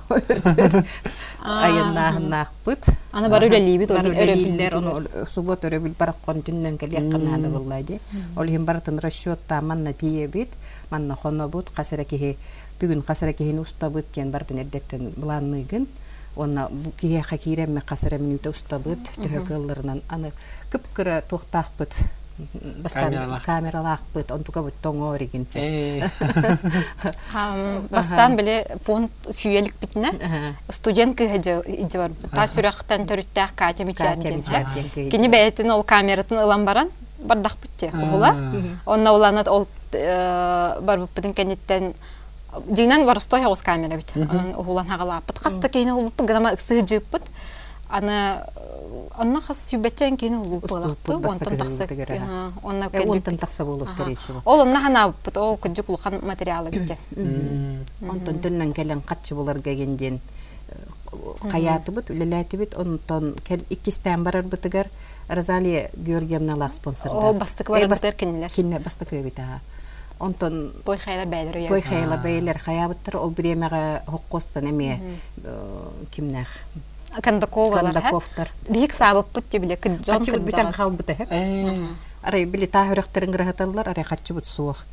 айыннаахыннаахпыт 1.43 2.89
Аны 3.11 3.29
бар 3.29 3.45
үлелиибит, 3.47 3.91
үлелииллер 3.91 4.75
оны 4.77 5.25
субот 5.29 5.63
өрөбүл 5.69 5.93
бараккон 5.99 6.41
түннөн 6.45 6.77
келиякканаада 6.81 7.49
буллайди 7.53 7.99
ол 8.35 8.47
хин 8.47 8.65
баратын 8.65 8.99
расчетта 8.99 9.61
манна 9.61 9.93
тиебит 9.93 10.49
манна 10.89 11.15
хонобут 11.15 11.69
касыра 11.69 12.03
киһи 12.03 12.35
бүгүн 12.81 13.01
касыра 13.01 13.33
киһини 13.33 13.61
устабыт 13.61 14.11
диэн 14.13 14.31
бартын 14.31 14.63
эрдеттен 14.65 15.13
булаанныгын 15.17 15.87
онна 16.35 16.69
кие 16.97 17.21
хакиремме 17.21 17.81
касыра 17.81 18.17
минута 18.17 18.49
устабыт 18.49 18.99
төһө 19.17 19.45
кылларынан 19.47 20.01
аны 20.09 20.31
кыпкыра 20.71 21.21
туохтаахпыт 21.29 21.93
Камералаах. 22.93 23.43
камералаахпыт 23.45 24.31
онтукабыт 24.31 24.73
тоңооригинче 24.81 25.59
Э, 25.59 26.09
Хам, 27.31 27.87
Бастан 27.89 28.35
биле 28.35 28.65
фонд 28.83 29.11
сүйелик 29.29 29.75
битне. 29.81 30.11
Студент 30.69 31.17
кыһыжы 31.17 31.61
иҗе 31.65 31.97
бар. 31.97 32.11
Та. 32.31 33.49
Катя 33.55 33.83
Мичатин 33.83 34.41
кыһыжы. 34.41 35.09
Кини 35.09 35.27
бәйтен 35.27 35.71
ол 35.71 35.83
камератын 35.83 36.37
ылан 36.37 36.65
баран 36.65 36.89
бардах 37.19 37.57
битте. 37.61 37.91
Ула. 38.13 38.35
Онна 38.85 39.13
уланат 39.13 39.47
ол 39.47 39.67
бар 39.91 40.99
буппытын 40.99 41.33
кенеттен 41.33 41.93
Динен 42.65 43.05
варстой 43.05 43.43
хос 43.43 43.61
камера 43.61 43.97
бит. 43.97 44.11
Анан 44.15 44.55
улан 44.55 44.87
хагалаппыт. 44.87 45.39
Каста 45.39 45.69
кейне 45.69 45.93
ул 45.93 46.03
буппы 46.05 46.23
грама 46.25 46.53
ыксыжыппыт. 46.53 47.21
Аны 47.89 48.43
онна 49.17 49.41
хас 49.41 49.61
сүбәчән 49.69 50.17
кейне 50.17 50.37
ул 50.37 50.59
баста 50.59 51.47
Онтан. 51.49 51.73
Ага, 52.09 52.53
Онна 52.63 52.89
Э, 52.91 53.01
кел 53.01 53.11
онтан 53.11 53.37
такса 53.37 53.65
болу 53.65 53.85
скорее 53.85 54.15
всего 54.15 54.41
Ол 54.45 54.61
онна 54.61 54.81
ханаппыт. 54.81 55.37
Ол 55.37 55.57
кыжык 55.57 55.89
улхан 55.89 56.19
материалы 56.21 56.69
битте. 56.69 56.97
онтон 58.09 58.39
түннен 58.39 58.73
келен 58.73 59.01
катчы 59.01 59.35
буларга 59.35 59.75
кенден 59.75 60.19
каятыбыт 61.49 62.11
үлеләтибит 62.11 62.75
онтон 62.77 63.35
кел 63.47 63.59
иккистен 63.69 64.23
барар 64.23 64.43
бытыгар 64.43 64.87
Розалия 65.27 65.89
Георгиевна 65.95 66.55
лах 66.55 66.73
спонсорда. 66.73 67.17
О, 67.17 67.33
бастык 67.33 67.69
барар 67.69 67.89
бытыр 67.89 68.13
кинилер. 68.13 68.49
Кинне 68.49 68.79
бастык 68.79 69.11
бит 69.11 69.39
ага. 69.39 69.61
Онтон 70.19 70.73
Той 70.85 70.97
хайлар 70.97 71.27
бәйләр 71.31 71.67
той 71.69 71.81
хайла 71.81 72.17
бейлер 72.17 72.57
хаябыттыр 72.59 73.17
ол 73.17 73.29
биремеге 73.31 74.01
хоккостан 74.05 74.67
эме 74.67 74.99
кимнах 76.11 76.49
Кандаковалар. 77.21 77.93
Кандаковтар. 77.93 78.51
Бик 78.69 78.93
сабып 78.93 79.27
бут 79.33 79.49
дебиле 79.51 79.75
кыджон 79.77 80.17
Катчыбыт 80.17 80.41
битен 80.43 80.71
халбыты 80.71 81.15
хеп. 81.15 81.27
э, 81.31 81.87
Арай 82.21 82.45
били 82.45 82.65
таһырыктарын 82.65 83.31
грахаталлар, 83.31 83.89
арай 83.89 84.03
катчыбыт 84.05 84.45
суох. 84.45 84.85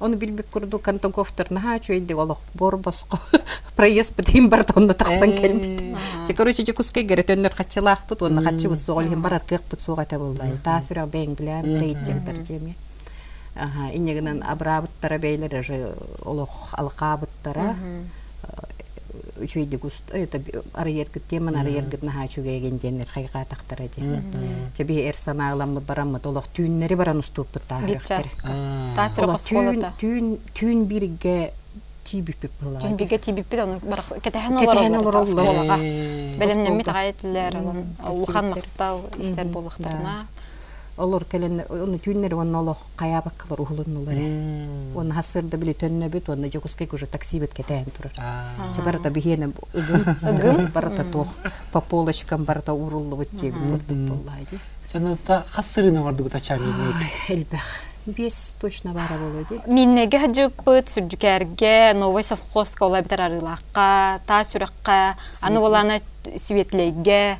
Оны 0.00 0.16
билбек 0.16 0.46
курду 0.48 0.78
кантоговтар 0.78 1.50
наха 1.50 1.78
чөйди 1.78 2.12
олох 2.14 2.40
бор 2.54 2.76
боско. 2.76 3.18
Проезд 3.76 4.14
битин 4.16 4.48
бар 4.48 4.64
тонна 4.64 4.94
таксан 4.94 5.34
келбит. 5.36 5.82
Че 6.26 6.32
короче 6.34 6.64
че 6.64 6.72
кускай 6.72 7.02
геретөннөр 7.04 7.54
катчылаах 7.54 8.00
бут, 8.08 8.22
оны 8.22 8.42
катчыбыт 8.42 8.80
суол 8.80 9.02
хим 9.08 9.22
барар 9.22 9.42
кык 9.44 9.60
бут 9.70 9.80
суога 9.80 10.04
та 10.06 10.18
буллай. 10.18 10.52
Та 10.64 10.80
сүрә 10.80 11.06
бен 11.06 11.34
билән 11.34 11.78
тейчектер 11.78 12.44
жеме. 12.44 12.74
Аха, 13.56 13.90
инегенен 13.92 14.42
абрабыттара 14.42 15.18
бейлер 15.18 15.62
же 15.62 15.94
олох 16.24 16.72
алкабыттара. 16.78 17.74
Чөйди 19.46 19.76
густ, 19.76 20.04
это 20.12 20.40
арыергит 20.74 21.24
теман 21.28 21.56
арыергит 21.56 22.02
наха 22.02 22.26
чүгеген 22.28 22.78
денер 22.78 23.08
хайга 23.10 23.44
тактара 23.44 23.88
де. 23.88 24.22
Че 24.74 24.84
би 24.84 25.00
эрсанагламы 25.08 25.80
барамы 25.80 26.20
олох 26.24 26.46
түүннери 26.56 26.96
баран 26.96 27.22
түүн 27.22 27.46
косқолата. 28.94 29.92
түүн 30.00 30.38
түүн 30.54 30.84
бирге 30.86 31.52
тибип 32.04 32.46
була. 32.60 32.80
Биге 32.96 33.18
тибип 33.18 33.48
бит 33.48 33.60
аны 33.60 33.78
бар 33.82 34.02
олар. 35.54 35.78
Белемнән 35.78 36.78
бит 36.78 36.88
Остолда. 36.88 36.92
гаятләр 36.92 37.52
улхан 38.10 38.50
мактау 38.50 39.04
истер 39.18 39.46
булыктарына. 39.46 40.26
Олор 41.00 41.24
келен 41.24 41.62
оны 41.68 41.98
түүннери 41.98 42.36
онна 42.36 42.60
олох 42.60 42.82
каябак 43.00 43.34
кылар 43.40 43.62
ухулуннулар. 43.64 44.18
Оны 44.94 45.14
хасырда 45.16 45.56
били 45.56 45.72
төннө 45.72 46.10
бит, 46.12 46.28
оны 46.28 46.50
жокускай 46.52 46.88
уже 46.92 47.06
такси 47.06 47.40
бит 47.40 47.54
турар. 47.54 48.12
Че 48.74 48.82
барата 48.82 49.10
бихене 49.10 49.52
ыгым, 49.74 50.68
барата 50.74 51.04
тох 51.04 51.28
по 51.72 51.80
полочкам 51.80 52.44
барата 52.44 52.74
уруллы 52.74 53.16
бит 53.24 53.30
тип 53.30 53.54
буллайды. 53.54 54.60
жана 54.92 55.16
та 55.26 55.44
хасырына 55.50 56.02
барды 56.02 56.22
гута 56.22 56.40
чарги 56.40 56.64
Элбэх. 57.28 57.82
Бес 58.06 58.56
точно 58.60 58.92
бара 58.92 59.18
болоди. 59.20 59.60
Миннеге 59.66 60.18
хаҗыппыт 60.18 60.90
сүрҗүкәргә 60.90 61.94
новый 61.94 62.24
совхозка 62.24 62.86
ола 62.86 63.02
битәр 63.04 63.26
арылакка, 63.28 64.20
та 64.26 64.40
сүрәккә, 64.42 65.14
аны 65.46 65.60
боланы 65.60 66.00
светлегә, 66.36 67.36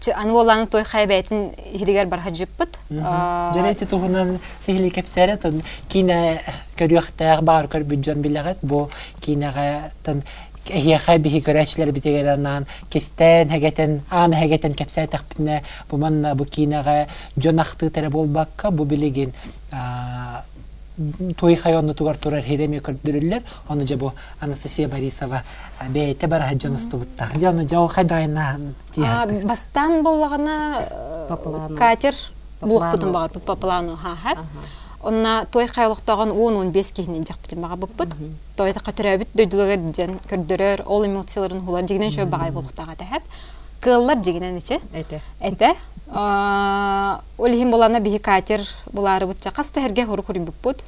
чи 0.00 0.10
аны 0.10 0.32
боланы 0.32 0.66
той 0.70 0.84
хайбәтин 0.84 1.52
хиригәр 1.72 2.06
бар 2.06 2.24
хаҗыппыт. 2.24 2.78
Дөрәте 2.90 3.86
туһунан 3.90 4.38
сихли 4.64 4.90
кепсәре 4.90 5.36
тон 5.42 5.62
кинә 5.92 6.40
көрүхтәр 6.78 7.42
бар 7.42 7.68
көр 7.72 7.86
бүҗән 7.88 8.22
биләгәт 8.24 8.62
бу 8.62 8.88
кинәгә 9.24 9.70
тон 10.04 10.22
Хия 10.66 10.98
хайби 10.98 11.30
көрәчләр 11.46 11.92
битегәрнән 11.94 12.64
кестән 12.90 13.52
хәгәтен 13.52 14.00
ан 14.10 14.34
кепсә 14.74 15.06
тәхпитне 15.12 15.60
бу 15.90 16.00
манна 16.02 16.34
бу 16.34 16.44
кинәгә 16.44 17.06
җонахты 17.38 17.90
тәрә 17.94 18.10
булбакка 18.10 18.72
бу 18.74 18.84
билеген 18.84 19.30
той 21.36 21.56
хайонны 21.56 21.94
тугар 21.94 22.16
турар 22.16 22.42
хереме 22.42 22.80
көрдүрүлләр 22.80 23.42
аны 23.68 23.86
жа 23.86 23.96
бу 24.00 24.12
Анастасия 24.40 24.88
Борисова 24.88 25.42
бәйте 25.92 26.26
бар 26.26 26.46
хаҗанысты 26.48 26.96
бутта. 26.96 27.28
Җаны 27.36 27.68
жау 27.68 27.88
хайдайна 27.88 28.58
бастан 29.44 30.02
боллагана 30.02 30.86
катер 31.76 32.14
булук 32.60 32.80
Паплану. 32.80 32.96
бутун 32.96 33.12
багар 33.12 33.30
паплану 33.40 33.96
ха 33.96 34.14
ха. 34.16 34.36
Онна 35.02 35.46
той 35.52 35.66
хайлыктаган 35.66 36.30
10-15 36.30 36.94
кихнен 36.94 37.26
жак 37.26 37.36
бутун 37.42 37.60
бага 37.60 37.76
буппут. 37.76 38.08
Той 38.56 38.72
та 38.72 38.80
катерабит 38.80 39.28
дөйдүлөр 39.34 39.76
дижен 39.76 40.18
көрдөрөр 40.30 40.86
ол 40.86 41.04
эмоцияларын 41.04 41.60
хула 41.60 41.82
дигенен 41.82 42.10
шөй 42.10 42.24
багай 42.24 42.50
булуктага 42.50 42.96
тәһәп. 42.96 43.22
Кыллар 43.80 44.16
дигенен 44.16 44.56
иче. 44.56 44.80
Эте. 44.94 45.20
Эте. 45.40 45.74
Ол 46.16 47.52
хим 47.52 47.70
болана 47.70 48.00
бихи 48.00 48.18
катер 48.18 48.62
булары 48.92 49.26
бутча 49.26 49.50
каста 49.50 49.80
херге 49.80 50.06
хору 50.06 50.22
хури 50.22 50.40
буппут. 50.40 50.82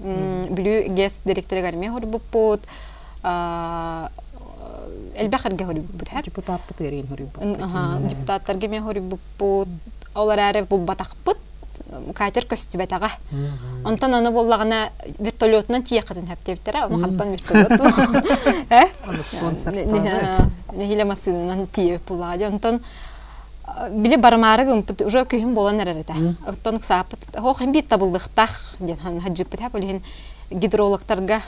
Билүү 0.00 0.88
гес 0.96 1.18
директоры 1.24 1.60
гарме 1.62 1.90
хору 1.90 2.06
буппут. 2.06 2.64
Элбахарга 5.20 5.66
хору 5.66 5.82
буппут 5.84 6.08
һәр. 6.08 6.24
Депутат 6.24 6.60
бутырин 6.68 7.06
хори 7.08 7.28
бу. 7.28 7.40
Ага, 7.60 8.00
депутаттарга 8.08 8.68
мен 8.68 8.82
хори 8.82 9.00
буппут. 9.00 9.68
Олар 10.14 10.38
әрі 10.48 10.64
бұл 10.70 10.86
батақпыт. 10.88 11.36
Катер 12.16 12.46
көстүбәтәгә. 12.48 13.10
Онтан 13.84 14.14
аны 14.14 14.30
боллагана 14.32 14.88
вертолетнан 15.18 15.82
тие 15.82 16.02
кытын 16.02 16.26
хәптептер, 16.28 16.76
аны 16.76 16.98
хаттан 17.02 17.30
вертолет. 17.32 17.70
Э? 18.70 18.84
Аны 19.06 19.22
спонсор 19.24 19.74
ставит. 19.74 20.50
Не 20.72 20.86
хиле 20.86 21.04
масынан 21.04 21.66
тие 21.66 22.00
булады. 22.08 22.46
Онтан 22.46 22.80
биле 23.90 24.16
бармары 24.16 24.64
гымпыт 24.68 25.02
уже 25.06 25.24
көйүм 25.24 25.54
болан 25.54 25.80
әрәрәтә. 25.82 26.16
Онтан 26.48 26.80
сапыт. 26.82 27.18
Хох 27.38 27.62
бит 27.72 27.88
табылдыктах 27.88 28.76
ден 28.80 28.96
хан 28.98 29.20
һәп 29.20 29.76
үлһен 29.78 30.02
гидрологтарга 30.50 31.40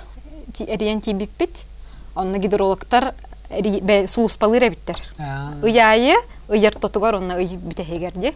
эриен 0.66 1.00
тибиппит. 1.00 1.64
Онны 2.14 2.38
гидрологтар 2.38 3.14
сууспалыр 4.06 4.70
биттер. 4.70 4.96
Уяйы, 5.62 6.16
ыйыр 6.48 6.74
тотугар 6.74 7.14
онна 7.16 7.34
ый 7.36 7.46
битехегерди. 7.56 8.32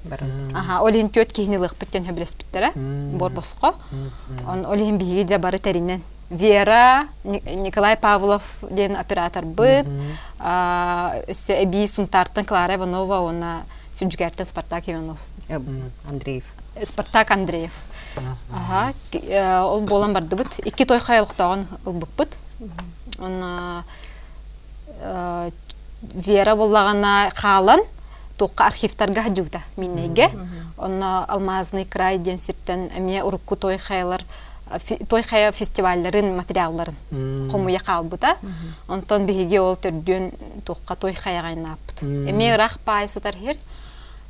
Аха, 0.55 0.81
олин 0.85 1.09
төт 1.09 1.33
кихнилык 1.33 1.75
биттен 1.79 2.05
хәблес 2.05 2.35
биттере. 2.37 2.73
Бор 2.75 3.31
боско. 3.31 3.75
Он 4.49 4.67
олин 4.67 4.99
биги 4.99 5.27
жабары 5.29 5.59
теринен. 5.59 6.03
Вера, 6.29 7.07
Ни- 7.25 7.43
Николай 7.57 7.97
Павлов 7.97 8.43
ден 8.71 8.97
оператор 8.97 9.45
быт. 9.45 9.87
А, 10.41 11.15
өсө 11.29 11.55
эби 11.63 11.87
сунтартын 11.87 12.45
Клара 12.45 12.75
Иванова, 12.75 13.21
онна 13.21 13.63
сүнжүгәртен 13.95 14.45
Спартак 14.45 14.89
Иванов. 14.89 15.19
Андреев. 16.11 16.55
Спартак 16.85 17.31
Андреев. 17.31 17.73
Ага, 18.53 18.93
ол 19.67 19.81
болан 19.83 20.13
барды 20.13 20.35
бит. 20.37 20.49
Икки 20.65 20.85
той 20.85 20.99
хайлыктаган 20.99 21.67
ылбык 21.87 22.09
бит. 22.19 22.37
Вера 26.15 26.57
боллагана 26.57 27.31
халан 27.35 27.81
туққа 28.39 28.67
архивтарга 28.67 29.23
хаджута 29.23 29.61
миннеге. 29.77 30.31
Онна 30.79 31.25
Алмазный 31.25 31.85
край 31.85 32.19
ден 32.19 32.39
сиртен 32.39 32.91
эме 32.97 33.23
урукку 33.23 33.57
той 33.57 33.79
хайлар 33.79 34.23
той 35.09 35.23
хая 35.23 35.53
фестивальларын 35.53 36.37
материалларын 36.37 36.95
комуя 37.51 37.79
калбыта. 37.79 38.37
Онтон 38.89 39.27
биһиге 39.27 39.61
ол 39.61 39.77
төрдүн 39.77 40.33
туққа 40.67 40.97
той 40.97 41.15
хая 41.15 41.43
гайнапты. 41.43 42.05
Эме 42.05 42.57
рах 42.57 42.79
пайсытар 42.81 43.37
хер. 43.37 43.57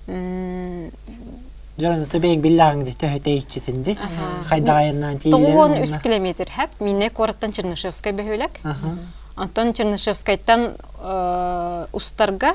М, 0.06 0.90
Жараны 1.76 2.06
төбең 2.08 2.40
биллаң 2.40 2.84
ди 2.86 2.92
төһөтө 2.96 3.32
иччитинди. 3.36 3.98
Хайдагайынан 4.48 5.18
тийлер. 5.18 5.36
Тоғуон 5.36 5.82
үс 5.82 5.98
километр 6.00 6.48
хэп, 6.48 6.80
мине 6.80 7.10
кораттан 7.10 7.52
Чернышевскай 7.52 8.12
бөхөлек. 8.16 8.60
Антон 9.36 9.72
Чернышевскайттан 9.72 10.74
э, 11.00 11.86
устарга 11.92 12.54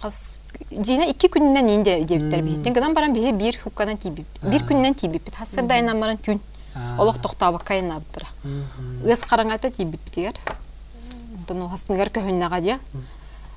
қас 0.00 0.40
Дина 0.70 1.02
iki 1.10 1.26
күннен 1.26 1.66
инде 1.66 1.96
дептер 2.06 2.44
биттен 2.46 2.74
гынан 2.74 2.94
баран 2.94 3.12
бие 3.12 3.32
бир 3.32 3.56
хуккадан 3.58 3.96
тибип. 3.98 4.26
Бир 4.42 4.62
күннен 4.62 4.94
тибип. 4.94 5.26
Хасыр 5.34 5.66
дайнан 5.66 5.98
баран 6.00 6.16
түн. 6.16 6.38
Олох 6.98 7.18
тоқтабы 7.18 7.58
кайнаптыра. 7.58 8.28
Ыз 9.02 9.24
караңата 9.26 9.72
тибип 9.74 10.10
тигер. 10.14 10.38
Антон 11.38 11.66
хасныгар 11.68 12.12
көһөннага 12.14 12.60
дия. 12.60 12.78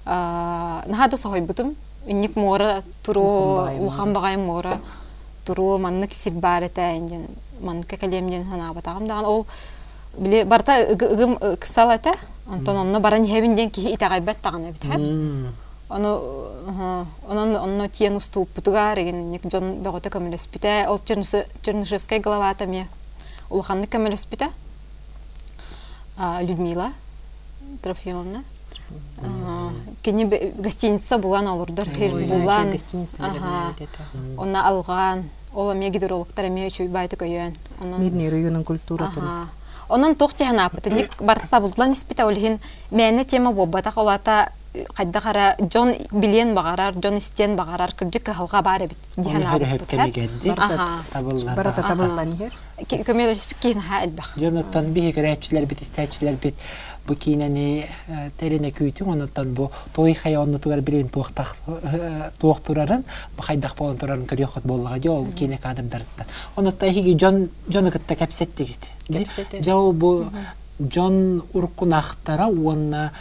А, 0.06 0.82
нахада 0.88 1.18
сохой 1.18 1.42
бутум. 1.42 1.76
Инник 2.08 2.36
мора 2.36 2.82
туру 3.04 3.68
улхан 3.78 4.14
багай 4.14 4.38
мора 4.38 4.80
туру 5.46 5.78
маннык 5.78 6.14
сир 6.14 6.34
бар 6.34 6.64
эте 6.64 6.98
инген 6.98 7.28
маннык 7.62 8.00
калемден 8.00 8.50
хана 8.50 8.74
батагам 8.74 9.08
даган 9.08 9.26
ол 9.26 9.46
биле 10.18 10.46
барта 10.46 10.84
ыгым 10.94 11.38
кысал 11.58 11.92
эте. 11.92 12.14
Антон 12.48 12.78
онно 12.78 13.00
баран 13.00 13.26
хебинден 13.26 13.70
ки 13.70 13.94
итагайбат 13.96 14.38
таган 14.42 14.70
эбит 14.70 14.84
хэп. 14.84 15.54
Оно 15.90 16.22
онон 17.30 17.56
онно 17.56 17.88
тиен 17.88 18.16
уступ 18.16 18.50
бутугар 18.56 18.98
еген 18.98 19.30
ник 19.32 19.44
жон 19.52 19.84
бөгөтө 19.84 20.10
көмөлөспүтэ 20.10 20.88
ол 20.88 21.00
Чернышевская 21.00 21.46
Чернышевская 21.62 22.20
главата 22.20 22.66
ме 22.66 22.88
улханны 23.50 23.86
көмөлөспүтэ 23.86 24.50
Людмила 26.42 26.94
Трофимовна. 27.82 28.44
Кене 30.02 30.26
гостиница 30.58 31.18
булан 31.18 31.48
алурдар 31.48 31.90
хер 31.90 32.12
булан. 32.12 32.74
онна 34.38 34.68
алган. 34.68 35.30
Ол 35.54 35.72
эме 35.74 35.90
гидрологтар 35.90 36.46
эме 36.46 36.70
чүй 36.70 36.88
байты 36.88 37.16
көйөн 37.16 37.54
Мирный 38.00 38.30
районun 38.30 38.64
культура. 38.64 39.12
Онон 39.90 40.16
тохти 40.16 40.44
ханапыты 40.44 40.90
ник 40.90 41.16
барта 41.20 41.60
булдан 41.60 41.94
испита 41.94 42.26
олхин 42.28 42.60
мәне 42.92 43.26
тема 43.26 43.52
бобата 43.52 43.92
колата 43.92 44.50
кайда 44.96 45.22
кара 45.22 45.56
Джон 45.62 45.94
билен 46.12 46.54
багарар, 46.56 46.94
Джон 46.94 47.22
Стен 47.22 47.56
багарар 47.56 47.94
кырдык 47.94 48.30
халга 48.34 48.62
бар 48.62 48.88
бит. 48.88 48.98
Кемигенди. 49.16 50.50
Аха. 50.50 51.04
Табылла. 51.12 51.56
барата 51.56 51.82
табыллан 51.82 52.38
хер 52.38 52.54
Көмелө 52.84 53.36
спикин 53.36 53.80
ха 53.82 54.04
элбах. 54.04 54.34
Jonathan 54.38 54.90
биһи 54.94 55.14
көрәчиләр 55.14 55.66
бит, 55.66 55.82
истәчләр 55.82 56.36
бит. 56.42 56.56
Бу 57.06 57.16
кинәне 57.16 57.86
терене 58.40 58.72
күйтү, 58.72 59.06
онтан 59.06 59.54
бу 59.54 59.70
той 59.94 60.14
хаянны 60.14 60.60
тугар 60.60 60.82
билен 60.82 61.10
туактак 61.10 61.56
туактурарын, 62.40 63.04
бу 63.38 63.44
хайдак 63.44 63.76
болон 63.78 63.98
турарын 63.98 64.26
көрөкөт 64.26 64.64
боллага 64.66 65.00
ди, 65.00 65.10
ол 65.10 65.28
кине 65.36 65.58
кадымдардан. 65.58 66.28
Онтан 66.56 66.92
хиги 66.92 67.14
Джон 67.16 67.50
Джон 67.70 67.92
кытта. 67.92 68.16
Кепсетти. 68.16 68.76
Жау 69.62 69.92
бу 69.92 70.26
Джон 70.82 71.44
уркунахтара 71.54 72.48
уонна 72.48 73.12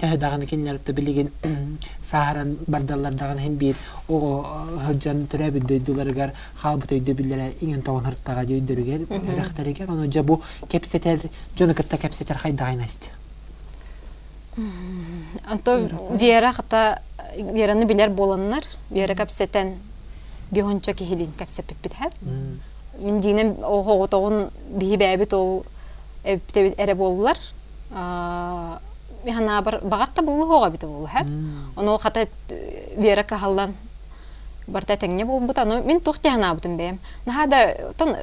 төһөдаганы 0.00 0.46
киннәртте 0.46 0.92
билеген 0.92 1.30
сахаран 2.02 2.56
бардаллардаган 2.66 3.38
һәм 3.38 3.56
бир 3.58 3.76
о 4.08 4.18
хөҗҗан 4.86 5.26
төрәбит 5.32 5.66
дөйдүләргәр 5.70 6.32
халбы 6.62 6.86
төйдө 6.90 7.14
билләре 7.14 7.50
иген 7.60 7.82
тагын 7.82 8.04
хырттага 8.10 8.44
дөйдүргәр 8.50 9.06
рәхтәргә 9.38 9.88
аны 9.88 10.10
жабу 10.12 10.40
кепсетер 10.68 11.28
җоны 11.58 11.74
кытта 11.74 11.98
кепсетер 11.98 12.38
хайдагайнасты. 12.38 13.08
Анто 15.50 15.78
Вера 16.20 16.52
хата 16.52 17.02
Вераны 17.36 17.84
билер 17.84 18.10
боланнар, 18.10 18.64
Вера 18.90 19.14
капсетен 19.14 19.74
бихонча 20.50 20.92
кихилин 20.94 21.32
капсеп 21.38 21.72
бит 21.82 21.94
ха. 21.94 22.10
Мин 22.98 23.20
динем 23.20 23.56
ого 23.64 24.06
тогун 24.06 24.50
бихи 24.70 24.96
бәбит 24.96 25.32
ол 25.34 25.64
эптебит 26.24 26.78
эре 26.78 26.94
боллар. 26.94 27.36
Михана 29.24 29.62
бар 29.62 29.80
багатта 29.82 30.22
булу 30.22 30.46
хога 30.46 30.70
бит 30.70 30.84
болу 30.84 31.06
ха. 31.06 31.24
Оно 31.76 31.98
хата 31.98 32.26
Вера 32.96 33.24
кахаллан 33.24 33.74
барта 34.66 34.96
теңне 34.96 35.24
болбут 35.24 35.58
аны 35.58 35.82
мен 35.82 36.00
тохти 36.00 36.28
хана 36.28 36.54
бутын 36.54 36.76
бем. 36.76 36.98
Нахада 37.26 37.92
тон 37.98 38.14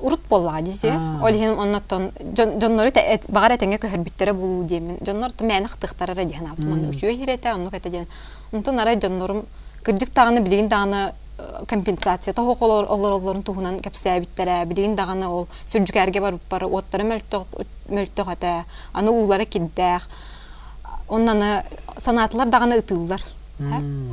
урут 0.00 0.20
болла 0.28 0.60
дисе. 0.60 0.92
Ол 1.22 1.32
хем 1.32 1.58
оннотон 1.58 2.10
жоннору 2.36 2.90
те 2.90 3.20
багара 3.28 3.56
теңге 3.56 3.78
көхөр 3.78 4.02
биттере 4.02 4.32
болуу 4.32 4.64
деймин. 4.64 4.98
Жоннор 5.06 5.32
то 5.32 5.44
мен 5.44 5.66
хтыктарара 5.66 6.24
дихана 6.24 6.54
бутын. 6.56 6.70
Маны 6.70 6.90
үчөө 6.90 7.16
хирете 7.16 7.52
онну 7.52 7.70
кете 7.70 7.90
ден. 7.90 8.06
Онтон 8.52 8.80
ара 8.80 8.96
жоннорум 9.00 9.44
кырдык 9.84 10.10
таганы 10.10 10.40
билген 10.40 10.68
таганы 10.68 11.12
компенсация. 11.68 12.34
То 12.34 12.54
холор 12.54 12.86
олор 12.88 13.12
олорун 13.12 13.42
туһунан 13.42 13.80
кепсә 13.80 14.20
биттере 14.20 14.64
билген 14.66 14.96
даганы 14.96 15.26
ол 15.28 15.48
сүрҗүкәргә 15.66 16.20
барып 16.20 16.40
бар 16.50 16.64
оттары 16.64 17.04
мөлтө 17.04 17.44
мөлтө 17.88 18.24
хата 18.24 18.64
аны 18.92 19.10
улары 19.10 19.44
киддәк 19.44 20.02
оннаны 21.08 21.62
санатлар 21.98 22.48
даганы 22.48 22.80
ытыллар. 22.82 23.22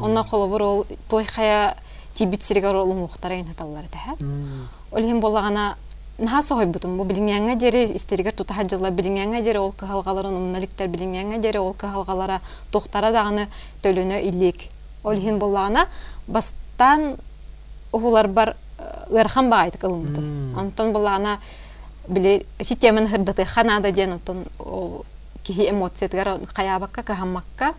Онна 0.02 0.24
холобур 0.24 0.62
ол 0.62 0.86
той 1.10 1.26
хая 1.26 1.76
тибит 2.14 2.44
сиргар 2.44 2.76
ол 2.76 2.94
мухтар 2.94 3.32
ген 3.32 3.48
хаталлар 3.48 3.86
та 3.92 4.16
олхин 4.92 5.20
боллагана 5.20 5.76
наха 6.18 6.42
сохой 6.42 6.66
бутун. 6.66 6.98
Бу 6.98 7.04
билиңәңә 7.04 7.58
дере 7.60 7.86
истеригер 7.96 8.34
тута 8.34 8.54
хаҗылла 8.54 8.90
билиңәңә 8.92 9.42
дере 9.44 9.60
ол 9.60 9.72
кахалгаларын 9.72 10.34
умналиктер 10.34 10.88
билиңәңә 10.88 11.42
дере 11.42 11.60
ол 11.60 11.74
кахалгалара 11.74 12.40
тохтара 12.72 13.12
даганы 13.12 13.48
төлөнө 13.84 14.22
илик. 14.30 14.70
Олхин 15.04 15.40
боллагана 15.40 15.88
бастан 16.78 17.18
ухулар 17.92 18.28
бар 18.28 18.56
ырхан 19.10 19.50
багайт 19.50 19.78
кылымды 19.78 20.20
антон 20.60 20.92
боллагана 20.94 21.40
биле 22.08 22.46
системаны 22.62 23.08
хырдаты 23.08 23.46
ханада 23.46 23.92
ден 23.92 24.14
антон 24.14 24.46
ол 24.60 25.06
кихи 25.44 25.70
эмоциятыгар 25.70 26.40
каябакка 26.54 27.04
кахамакка 27.04 27.74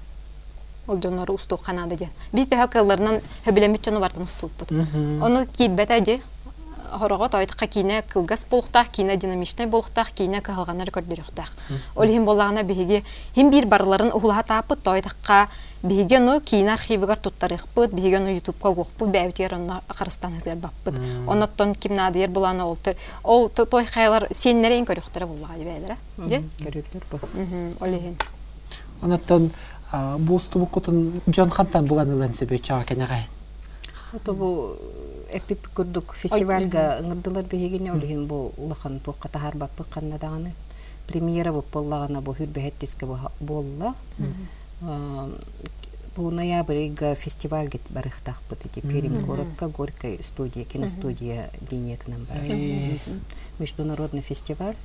ол 0.89 1.01
жонору 1.03 1.35
усту 1.35 1.57
ханада 1.57 1.97
ден. 1.97 2.09
Бит 2.33 2.55
хакаларынан 2.55 3.21
хөбилемит 3.45 3.85
жону 3.85 4.01
бартын 4.01 4.23
уступпут 4.23 4.71
ону 4.71 5.47
китбете 5.47 6.01
де 6.01 6.21
хорого 6.93 7.29
тойтка 7.29 7.67
кине 7.67 8.03
кылгас 8.03 8.47
болуктах 8.51 8.89
кине 8.89 9.17
динамичный 9.17 9.67
болуктах 9.67 10.11
кине 10.13 10.41
калганар 10.41 10.91
көрдүрүктах 10.91 11.53
ол 11.97 12.07
хим 12.07 12.25
боллагана 12.25 12.63
биһиги 12.63 13.05
хим 13.35 13.51
бир 13.51 13.67
барларын 13.67 14.13
ухулаха 14.13 14.43
тааппыт 14.43 14.83
тойтакка 14.83 15.49
биһиге 15.83 16.19
ну 16.19 16.41
кине 16.41 16.73
архивигар 16.73 17.19
туттарыхпыт 17.19 17.93
биһиге 17.93 18.19
ну 18.19 18.29
ютубка 18.29 18.71
гукпут 18.71 19.09
бэбитер 19.09 19.55
онно 19.55 19.83
акырыстан 19.89 20.35
хыгар 20.41 20.57
баппыт. 20.57 20.95
Онноттон 21.29 21.75
ким 21.75 21.97
надыр 21.97 22.29
булана 22.29 22.67
ол 22.67 22.79
ол 23.23 23.49
той 23.49 23.87
хайлар 23.87 24.29
сеннерен 24.33 24.85
көрүктөр 24.85 25.27
буллага 25.27 25.55
дибелер 25.59 25.97
же 26.29 26.43
көрүлөр 26.65 27.05
бу. 27.11 27.21
Ол 27.81 28.01
хин 28.01 28.17
Онтан 29.03 29.51
бу 30.19 30.39
стубукутун 30.41 31.23
Джон 31.29 31.51
Хантан 31.51 31.87
булганылан 31.87 32.35
себе 32.35 32.59
чага 32.59 32.85
кенегай. 32.85 33.27
Эпип 35.37 35.67
курдук. 35.77 36.15
Фестивальга 36.17 36.99
ыңырдылар 37.03 37.45
бегене 37.51 37.93
олхин 37.93 38.27
бу 38.27 38.53
улахан 38.57 39.01
туакка 39.01 39.29
тахар 39.29 39.57
баппы 39.57 39.85
канна 39.85 40.19
даганы 40.19 40.55
премьера 41.09 41.53
бу 41.53 41.65
боллагана 41.73 42.21
бу 42.21 42.33
хүр 42.33 42.47
бехеттиске 42.47 43.07
болла. 43.41 43.95
Бу 46.17 46.31
ноябрьга 46.31 47.15
фестиваль 47.15 47.69
гит 47.69 47.83
барыхтах 47.91 48.43
бу 48.49 48.57
ди 48.75 48.81
перим 48.81 49.15
городка 49.27 49.69
горькая 49.69 50.17
студия 50.23 50.65
киностудия 50.65 51.51
линиякнан 51.71 52.25
бар 52.25 52.41
международный 53.59 54.23
фестиваль. 54.23 54.77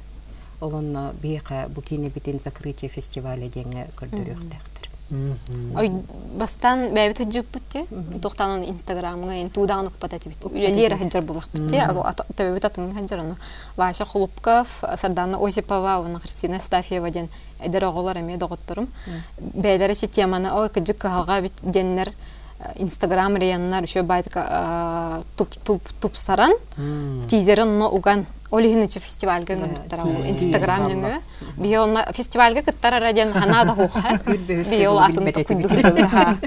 Бейка 0.59 1.67
бу 1.69 1.81
кине 1.81 2.09
битен 2.09 2.39
закрытие 2.39 2.89
фестиваля 2.89 3.47
деңе 3.47 3.87
көрдөрөктактыр. 3.95 4.80
Ой, 5.11 5.91
бастан 6.39 6.93
бәбит 6.95 7.19
хыджып 7.19 7.47
бутте. 7.51 7.85
Тохтан 8.21 8.57
оны 8.57 8.69
инстаграмга 8.71 9.33
ен 9.41 9.49
тудан 9.49 9.87
ук 9.87 9.93
патати 9.99 10.29
бит. 10.29 10.43
Үлелер 10.45 10.97
хыджар 10.97 11.25
булак 11.25 11.47
бутте. 11.53 11.81
Ало 11.83 12.05
төбөт 12.35 12.65
атын 12.65 12.93
хыджар 12.95 13.19
аны. 13.19 13.35
Вася 13.75 14.05
Хулупков, 14.05 14.83
Сардана 14.95 15.37
Осипова, 15.37 15.99
оны 15.99 16.19
Христина 16.19 16.59
Стафьева 16.59 17.09
ден 17.09 17.29
эдер 17.59 17.85
оголар 17.85 18.17
эме 18.17 18.37
доготторум. 18.37 18.87
Бәйләре 19.37 19.95
чи 19.95 20.07
теманы 20.07 20.51
ой 20.53 20.69
кыжык 20.69 20.97
калга 20.97 21.41
бит 21.41 21.53
деннер 21.61 22.13
инстаграм 22.75 23.35
реяннар 23.35 23.83
еще 23.83 24.03
байтка 24.03 25.23
туп 25.35 25.49
туп 25.63 25.81
туп 25.99 26.15
саран 26.15 26.53
тизерен 27.27 27.77
но 27.77 27.89
уган. 27.89 28.25
Олихин 28.51 28.87
чи 28.87 28.99
фестивальга 28.99 29.55
ngырбыттара 29.55 30.03
ол 30.03 30.25
инстаграм 30.25 30.91
онна 31.61 32.05
фестивальга 32.13 32.61
кыттара 32.61 32.99
радиан 32.99 33.33
хана 33.33 33.65
да 33.65 33.73
хуха 33.73 34.19
бие 34.69 34.89
ол 34.89 34.99
атын 34.99 35.31
куйдук 35.43 36.09
ха 36.09 36.37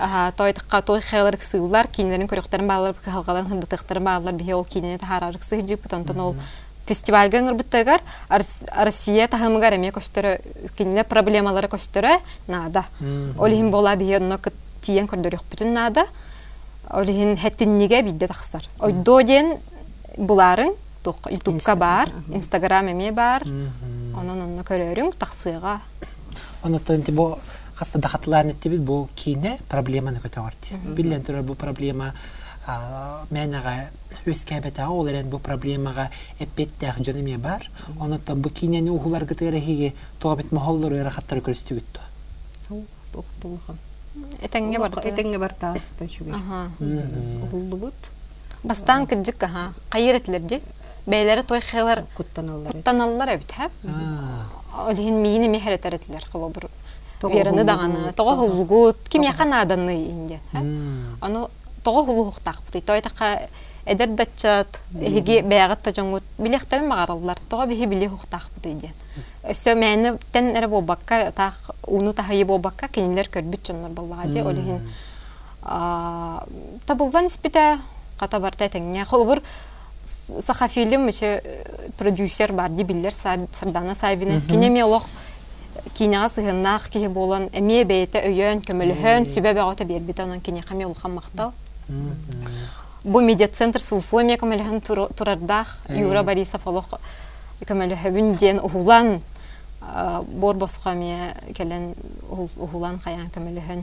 аха 0.00 0.32
тойтыкка 0.36 0.82
той 0.82 1.00
хелер 1.00 1.36
ксыллар 1.36 1.86
кинлерин 1.86 2.28
көрөктөрүн 2.28 2.66
баалар 2.66 2.94
халгаларын 3.04 3.48
хындытыктарын 3.48 4.04
баалар 4.04 4.34
бие 4.34 4.54
ол 4.54 4.64
кинени 4.64 4.98
тахарар 4.98 5.38
ксы 5.38 5.62
жип 5.66 5.88
тонтон 5.88 6.20
ол 6.20 6.36
фестивальга 6.86 7.40
ngырбыттаргар 7.40 8.00
Россия 8.28 9.28
тахымыгар 9.28 9.74
эме 9.74 9.90
көстөрө 9.90 10.38
кинлер 10.76 11.04
проблемалары 11.04 11.68
көстөрө 11.68 12.18
нада 12.48 12.84
Олихин 13.38 13.70
бола 13.70 13.96
бие 13.96 14.18
онно 14.18 14.38
тиен 14.80 15.06
көрдөрөк 15.06 15.46
бүтүн 15.50 15.72
нада 15.72 16.06
Олиһин 16.90 17.36
хэттинниге 17.36 18.02
бидде 18.02 18.26
тахсар. 18.28 18.62
Ойдо 18.80 19.22
ден 19.22 19.54
буларын 20.16 20.74
тук 21.02 21.30
ютубка 21.30 21.76
бар, 21.76 22.10
инстаграм 22.28 22.88
эме 22.88 23.12
бар. 23.12 23.46
Онон 24.18 24.42
онно 24.44 24.62
көрөрүң 24.62 25.14
тахсыга. 25.18 25.80
Онотон 26.62 27.02
ти 27.02 27.12
бу 27.12 27.38
хаста 27.74 27.98
дахатларны 27.98 28.54
тибит 28.54 28.80
бу 28.80 29.08
кине 29.14 29.58
проблеманы 29.68 30.20
көтөгөрти. 30.20 30.78
Биллен 30.94 31.22
турар 31.22 31.42
бу 31.42 31.54
проблема 31.54 32.12
мәнәгә 33.32 33.74
өскәбәтә 34.30 34.86
ул 34.86 35.08
эрен 35.10 35.30
бу 35.30 35.40
проблемага 35.42 36.10
эппеттәх 36.38 37.00
җаныме 37.02 37.38
бар. 37.38 37.68
Онотон 37.98 38.42
бу 38.42 38.50
кинене 38.50 38.90
ухулар 38.90 39.24
гытыра 39.24 39.58
хиге 39.58 39.94
тобит 40.20 40.52
махаллар 40.52 40.92
ера 40.92 41.10
хаттар 41.10 41.38
көрстүгүттү. 41.38 42.00
Тохтулхан. 43.12 43.78
Этеңге 44.42 44.78
бар. 44.78 44.90
Этеңге 44.90 45.38
бар 45.38 45.54
тааста 45.58 46.08
шугай. 46.08 46.34
Аха. 46.34 46.70
Булдубут. 47.50 47.94
Бастан 48.62 49.06
кыджык 49.06 49.42
аха. 49.42 49.72
Кайыретлерди. 49.90 50.62
Бәйләре 51.06 51.42
той 51.42 51.60
хәләр 51.60 52.04
Куттаналлар. 52.16 52.72
Куттаналлар 52.72 53.36
бит 53.38 53.54
һәп. 53.58 53.72
Аа. 53.88 54.88
Олиһин 54.88 55.18
миини 55.22 55.48
мехәретеретлер 55.48 56.28
кылыбыр. 56.32 56.68
Тоҕо 57.20 57.34
Вераны 57.34 57.62
хуллугут, 57.62 57.66
даганы, 57.66 58.12
тога 58.12 58.36
хулгут, 58.36 58.96
ким 59.08 59.22
яхан 59.22 59.52
аданы 59.52 59.94
инде, 59.94 60.40
һәп. 60.52 60.62
М. 60.62 61.18
Аны 61.20 61.46
тога 61.84 62.04
хулуктак 62.04 62.56
бит. 62.72 62.84
Той 62.84 63.00
така 63.00 63.38
эдер 63.84 64.08
дачат, 64.08 64.80
хиги 64.94 65.42
бәягат 65.42 65.82
та 65.82 65.90
жоңгут, 65.90 66.22
билехтер 66.38 66.82
магараллар. 66.82 67.38
Тога 67.48 67.66
бихи 67.66 67.86
биле 67.86 68.08
хуктак 68.08 68.48
бит 68.56 68.66
инде. 68.66 68.92
Өсө 69.42 69.74
мәне 69.74 70.18
тен 70.32 70.54
эре 70.56 70.68
бобакка 70.68 71.32
так 71.34 71.54
уну 71.86 72.12
тахайы 72.12 72.44
бобакка 72.44 72.88
кинилер 72.88 73.28
көрбүт 73.28 73.66
жоннор 73.66 73.90
боллага 73.90 74.28
де 74.28 74.42
олиһин. 74.42 74.80
А 75.62 76.44
табылган 76.86 77.26
испите 77.26 77.78
ката 78.18 78.40
барта 78.40 78.68
теңне 78.68 79.04
холбур 79.04 79.42
саха 79.42 79.71
фильм 80.68 81.06
еще 81.08 81.42
продюсер 81.98 82.52
бар 82.52 82.70
биллер 82.70 83.12
сардана 83.12 83.94
сайбина 83.94 84.40
кинеме 84.40 84.84
олох 84.84 85.06
кинега 85.94 86.28
сыгыннах 86.28 86.88
киһи 86.90 87.08
болан 87.08 87.48
эме 87.52 87.84
бейте 87.84 88.18
өйөн 88.18 88.62
көмөлөһөн 88.62 89.26
сүбө 89.26 89.54
бөгөтө 89.54 89.84
бербит 89.84 90.20
анан 90.20 90.40
кине 90.40 90.62
хаме 90.62 90.86
улхан 90.86 91.14
мактал 91.14 91.52
бу 93.04 93.20
медиацентр 93.20 93.80
суфомия 93.80 94.36
көмөлөһөн 94.36 94.80
турардах 95.16 95.80
юра 95.88 96.22
борисов 96.22 96.66
олох 96.66 96.88
көмөлөһөбүн 97.66 98.38
диен 98.38 98.60
ухулан 98.60 99.20
бор 100.40 100.56
босқаме 100.56 101.34
келен 101.54 101.94
ухулан 102.30 102.98
каян 102.98 103.28
көмөлөһөн. 103.34 103.82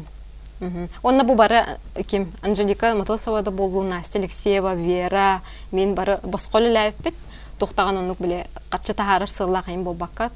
Онна 1.03 1.23
бу 1.23 1.35
бары 1.35 1.65
ким 2.07 2.31
Анжелика 2.41 2.93
Матосова 2.95 3.41
да 3.41 3.51
болу, 3.51 3.83
Настя 3.83 4.19
Алексеева, 4.19 4.75
Вера, 4.75 5.41
мен 5.71 5.95
бары 5.95 6.19
босқолы 6.23 6.71
ләппет. 6.73 7.15
Тоқтаған 7.59 7.97
онук 7.99 8.21
биле 8.23 8.47
катчы 8.69 8.93
тахарыр 8.93 9.27
сылла 9.27 9.61
кайын 9.61 9.83
болбаккат. 9.83 10.31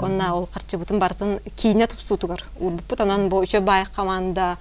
Онна 0.00 0.34
ол 0.34 0.46
катчы 0.46 0.78
бутын 0.78 0.98
бартын 0.98 1.38
кийине 1.56 1.86
тупсутугар. 1.86 2.44
Урбуппут 2.58 3.00
анан 3.00 3.28
үчө 3.28 3.60
бай 3.60 3.84
команда 3.94 4.56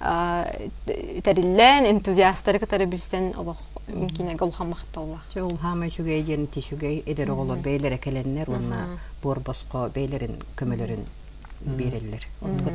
териллен 0.00 1.84
энтузиасттары 1.90 2.58
кытары 2.58 2.86
билсен 2.86 3.34
олох 3.36 3.58
кине 4.16 4.34
голхан 4.34 4.70
макталла. 4.70 5.20
Чол 5.28 5.56
хама 5.58 5.90
шугай 5.90 6.22
ден 6.22 6.46
ти 6.46 6.60
шугай 6.60 7.02
эдер 7.06 7.30
оголор 7.30 7.58
бейлер 7.58 7.94
экеленнер 7.96 8.50
онна 8.50 8.98
бор 9.22 9.40
боско 9.40 9.90
бейлерин 9.94 10.40
көмөлөрүн 10.56 11.04
береллер. 11.66 12.26
Онда 12.40 12.70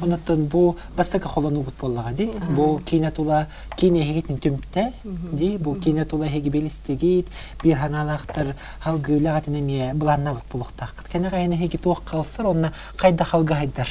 Онотон 0.00 0.46
бу 0.46 0.76
бастыка 0.96 1.28
холону 1.28 1.60
бут 1.60 1.74
боллага 1.80 2.12
ди. 2.12 2.30
Бу 2.50 2.80
кине 2.84 3.10
тула 3.10 3.46
кине 3.76 4.04
хегитин 4.04 4.38
түмтә 4.38 4.92
ди. 5.04 5.56
Бу 5.58 5.74
кине 5.74 6.04
тула 6.04 6.26
хеги 6.26 6.48
белистегит 6.48 7.28
бир 7.62 7.76
ханалахтар 7.76 8.54
халгыла 8.80 9.34
гатына 9.34 9.60
мие 9.60 9.92
буланна 9.94 10.34
бут 10.34 10.44
булуктак. 10.52 10.94
Кene 11.12 11.30
гайны 11.30 11.56
хеги 11.56 11.76
туак 11.76 12.04
калсыр 12.04 12.46
онна 12.46 12.72
кайда 12.96 13.24
халга 13.24 13.54
хайдар. 13.54 13.88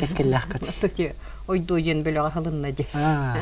Кескеллах 0.00 0.48
кат. 0.48 0.62
Тоти 0.80 1.12
ойдо 1.46 1.78
ден 1.80 2.02
бөлөга 2.02 2.30
халынна 2.32 2.72
ди. 2.72 2.86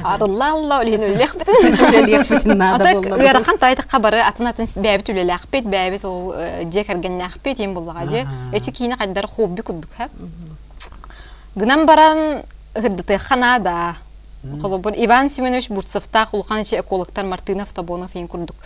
Арылла 0.05 0.51
алла 0.53 0.81
олин 0.81 1.01
үлек 1.01 1.37
битин. 1.39 1.55
Үлелек 1.89 2.29
бүтүн 2.29 2.57
нада 2.57 2.93
болла. 2.93 3.17
уярахан 3.17 3.59
тайты 3.59 3.83
кабары 3.89 4.21
атын 4.21 4.49
атын 4.51 4.67
бәбит 4.67 5.09
үлелек 5.09 5.47
бит 5.51 5.65
бәбит 5.65 6.05
ол 6.05 6.35
жекергеннәк 6.69 7.39
бит 7.43 7.59
ем 7.61 7.75
буллага 7.75 8.07
ди. 8.07 8.27
Эчи 8.53 8.71
кийне 8.71 8.97
кайдар 8.97 9.27
хобби 9.27 9.63
куддук 9.63 9.91
һәп. 9.99 10.11
Гынан 11.55 11.85
баран 11.87 12.43
хырдыты 12.75 13.19
ханада. 13.19 13.97
Холобур 14.61 14.93
Иван 14.97 15.29
Семенович 15.29 15.69
Бурцевта 15.69 16.25
хулхан 16.25 16.63
ичи 16.63 16.77
экологтар 16.77 17.27
Мартынов 17.27 17.73
Табонов 17.73 18.17
ен 18.17 18.27
курдук. 18.27 18.57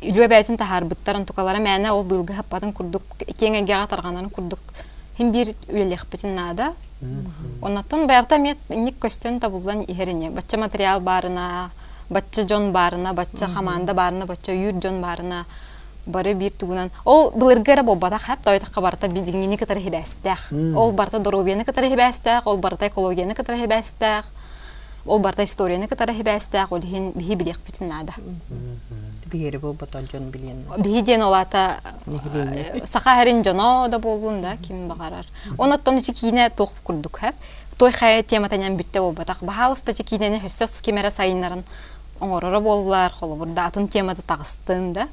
Үлүе 0.00 0.26
бәйтін 0.32 0.56
тахар 0.56 0.86
бұттарын 0.88 1.26
тұқалары 1.28 1.60
мәне 1.60 1.92
ол 1.92 2.00
бұлғы 2.08 2.38
хаппатын 2.38 2.72
курдук, 2.72 3.02
кеңеге 3.36 3.76
тарганан 3.86 4.30
курдук. 4.30 4.58
Хим 5.18 5.30
бир 5.30 5.52
үлелек 5.68 6.06
бітін 6.10 6.34
нада. 6.34 6.72
Оннаттан 7.60 8.06
баяғта 8.08 8.38
мет 8.40 8.56
ник 8.70 8.96
көстен 8.98 9.38
табылдан 9.38 9.84
ихерине. 9.84 10.30
Бачча 10.30 10.56
материал 10.56 11.00
барына, 11.00 11.70
бачча 12.08 12.48
жон 12.48 12.72
барына, 12.72 13.12
бачча 13.12 13.46
хаманда 13.46 13.92
барына, 13.94 14.24
бачча 14.24 14.56
юр 14.56 14.80
жон 14.80 15.02
барына 15.02 15.44
бары 16.06 16.34
бир 16.34 16.50
тугунан. 16.52 16.90
Ол 17.04 17.30
былыргара 17.30 17.82
болбата 17.82 18.18
хап 18.18 18.42
тойтакка 18.42 18.80
барта 18.80 19.08
билдигини 19.08 19.56
кытар 19.56 19.78
хибастах 19.78 20.50
ол 20.74 20.92
барта 20.92 21.18
здоровьяны 21.18 21.64
кытар 21.64 21.84
хибастах 21.84 22.46
ол 22.46 22.56
барта 22.58 22.88
экологияны 22.88 23.34
кытар 23.34 23.56
хибастах 23.56 24.26
ол 25.06 25.18
барта 25.18 25.44
историяны 25.44 25.88
кытар 25.88 26.12
хибастах 26.12 26.72
ол 26.72 26.80
хин 26.80 27.12
бихи 27.14 27.34
билек 27.34 27.60
битин 27.66 27.88
нада 27.88 28.12
Бигери 29.26 29.58
бу 29.58 29.72
батал 29.72 30.02
жон 30.10 30.30
билен. 30.30 30.64
бихи 30.78 31.02
ден 31.02 31.22
олата 31.22 31.78
Нехилене. 32.06 32.82
саха 32.84 33.14
херин 33.14 33.44
жоно 33.44 33.86
да 33.88 33.98
болун 33.98 34.40
да 34.40 34.56
ким 34.56 34.88
багарар. 34.88 35.24
Онаттан 35.58 35.98
ичи 35.98 36.12
кине 36.12 36.50
тох 36.50 36.72
курдук 36.82 37.16
хап. 37.18 37.34
Той 37.78 37.92
хая 37.92 38.22
тематанян 38.22 38.76
бүтте 38.76 39.00
болбатак 39.00 39.38
бахалыста 39.42 39.94
чи 39.94 40.02
кинени 40.02 40.40
хөссөс 40.40 40.82
кимере 40.82 41.10
сайыннарын 41.10 41.64
оңорора 42.20 42.60
боллар 42.60 43.12
холобур 43.12 43.48
да 43.54 43.66
атын 43.70 43.88
темада 43.88 44.22
тагыстын 44.22 44.92
да 44.92 45.08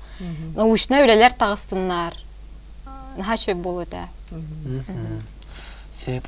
научно 0.55 1.01
үлелер 1.03 1.33
тагыстыннар 1.33 2.13
нахачы 3.17 3.55
болу 3.55 3.85
да 3.89 4.07
Сөп 5.93 6.27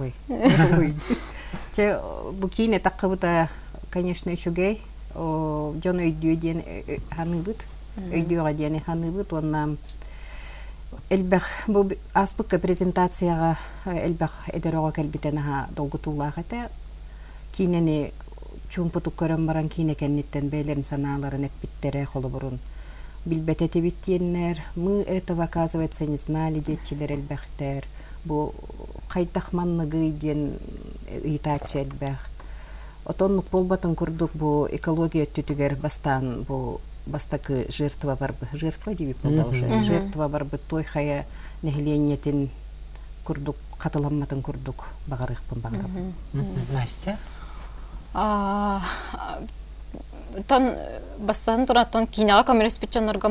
Ой. 0.00 0.14
Ой. 0.28 0.94
Че 1.72 2.00
бу 2.32 2.48
кине 2.48 2.78
таккыбыта, 2.78 3.48
конечно, 3.90 4.34
шугай. 4.36 4.80
О, 5.14 5.74
жон 5.82 6.00
өйдү 6.04 6.36
ден 6.36 6.62
ханыбыт. 7.16 7.66
Өйдүгө 8.12 8.52
ден 8.54 8.80
ханыбыт, 8.80 9.32
онна 9.32 9.76
элбэх 11.10 11.44
бу 11.68 11.88
аспыкка 12.14 12.58
презентацияга 12.58 13.56
элбэх 13.86 14.48
эдерого 14.52 14.92
келбитен 14.92 15.38
ха 15.38 15.68
долгутуллагата 15.76 16.68
кинени 17.52 18.12
чумпутук 18.68 19.14
көрөн 19.14 19.46
баран 19.46 19.68
кине 19.68 19.94
кенниттен 19.94 20.48
бейлерин 20.48 20.84
санааларын 20.84 21.46
эппиттере 21.46 22.04
холобурун 22.06 22.58
билбетети 23.24 23.80
биттиеннер 23.80 24.58
мы 24.74 25.02
этого 25.02 25.44
оказывается 25.44 26.06
не 26.06 26.16
знали 26.16 26.60
детчилер 26.60 27.12
элбэхтер 27.12 27.84
бу 28.24 28.52
кайтах 29.08 29.52
манныгы 29.52 30.10
ден 30.10 30.58
ыйтаачы 31.10 31.82
элбэх. 31.82 32.28
Отоннук 33.04 33.46
болбатын 33.50 33.94
курдук 33.94 34.32
бу 34.34 34.68
экология 34.70 35.26
түтүгер 35.26 35.76
бастан 35.76 36.42
бу 36.42 36.80
бастакы 37.06 37.66
жертва 37.70 38.16
барбы 38.16 38.48
жертва 38.52 38.94
дебип 38.94 39.18
болда 39.22 39.44
уже 39.46 39.80
жертва 39.80 40.28
барбы 40.28 40.58
той 40.58 40.82
хая 40.82 41.24
нехиленнетин 41.62 42.50
курдук 43.24 43.56
катыламматын 43.78 44.42
курдук 44.42 44.88
багарыкпын 45.06 45.60
багарабын 45.60 46.14
Настя? 46.72 47.16
Тон 50.48 50.74
бастан 51.18 51.66
тураттан 51.66 52.06
кинага 52.06 52.44
камерас 52.44 52.78
бичаннарга 52.78 53.28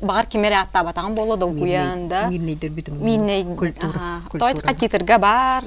багар 0.00 0.26
кимере 0.26 0.54
атта 0.54 0.84
батаган 0.84 1.14
боло 1.14 1.36
да 1.36 1.46
куян 1.46 2.08
да 2.08 2.28
Миннейдер 2.28 2.70
битим 2.70 2.98
минне 3.00 3.44
культура 3.56 4.22
той 4.38 4.54
катитирге 4.54 5.18
бар 5.18 5.64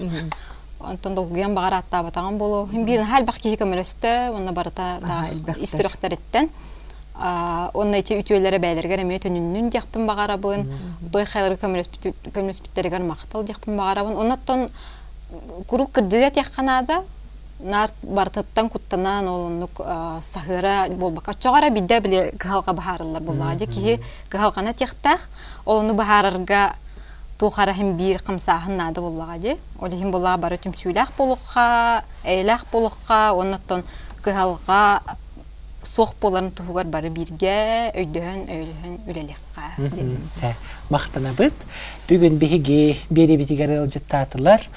Онтон 0.84 1.16
долгуян 1.16 1.54
багар 1.56 1.74
аттаабатаган 1.74 2.38
болу. 2.38 2.68
Хим 2.72 2.86
бир 2.86 3.04
хал 3.06 3.24
бак 3.24 3.36
кихи 3.36 3.58
көмөлөстө, 3.62 4.34
онна 4.36 4.52
барата 4.52 4.98
элбэхтер. 5.32 5.64
истирөхтәриттен. 5.64 6.50
Онна 7.74 8.00
ичи 8.02 8.18
үтүөләре 8.18 8.58
бәйләргә 8.58 8.98
эме 9.04 9.20
төнүннүн 9.22 9.70
дияхпын 9.70 10.08
багарабын. 10.08 10.66
Той 11.12 11.26
хайлар 11.26 11.58
көмөлөспүттәргәр 11.62 13.06
мактал 13.06 13.44
дияхпын 13.44 13.78
багарабын. 13.78 14.18
Оннаттан 14.18 14.70
куру 15.68 15.86
кырдыга 15.88 16.32
тяхканада 16.32 17.04
нар 17.64 17.90
бартаттан 18.04 18.70
куттанан 18.70 19.28
олоннук 19.28 19.82
сахыра 20.22 20.88
болбака 20.90 21.34
чогара 21.34 21.70
бидде 21.70 22.00
биле 22.00 22.32
калга 22.38 22.74
бахарылар 22.74 23.22
боллагы 23.22 23.66
ки 23.66 24.00
калгана 24.30 24.74
тяхтах 24.74 25.30
олону 25.66 25.94
бахарырга 25.94 26.74
тухара 27.40 27.74
хим 27.74 27.98
бир 27.98 28.22
камсаһын 28.22 28.78
нады 28.78 29.02
боллагы 29.02 29.40
ди 29.40 29.58
ол 29.80 29.90
хим 29.90 30.12
болла 30.12 30.38
бары 30.38 30.58
түмсүлах 30.58 31.12
болукка 31.18 32.04
эйлах 32.24 32.66
болукка 32.72 33.34
оннаттан 33.34 33.84
калга 34.22 35.02
сох 35.84 36.16
боларын 36.22 36.52
тугар 36.52 36.86
бары 36.86 37.10
бирге 37.10 37.92
өйдөн 37.96 38.46
өйлөһөн 38.46 39.00
үлелекка 39.08 39.90
ди 39.96 40.06
Тә, 40.38 40.54
мақтанабыт. 40.94 41.54
Бүгін 42.10 42.38
биһиги 42.38 42.98
бери 43.10 43.38
битигер 43.40 43.74
ылжыттатылар. 43.80 44.68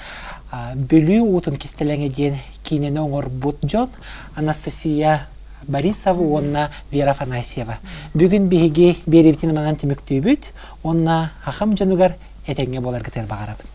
Бөлүү 0.89 1.21
утун 1.37 1.57
кистелеңе 1.59 2.09
ден 2.09 2.37
кинен 2.65 2.97
оңор 2.97 3.29
бут 3.29 3.63
жон 3.63 3.89
Анастасия 4.35 5.27
Борисова, 5.67 6.21
онна 6.37 6.69
Вера 6.91 7.11
Афанасьева. 7.11 7.77
Бүгін 8.13 8.49
бери 8.49 8.99
битин 9.05 9.53
манан 9.55 9.77
тимүктүүбүт, 9.81 10.51
онна 10.83 11.31
хахам 11.43 11.77
жанугар 11.77 12.17
этеңге 12.47 12.81
болар 12.81 13.01
гытер 13.01 13.25
багарабын. 13.25 13.65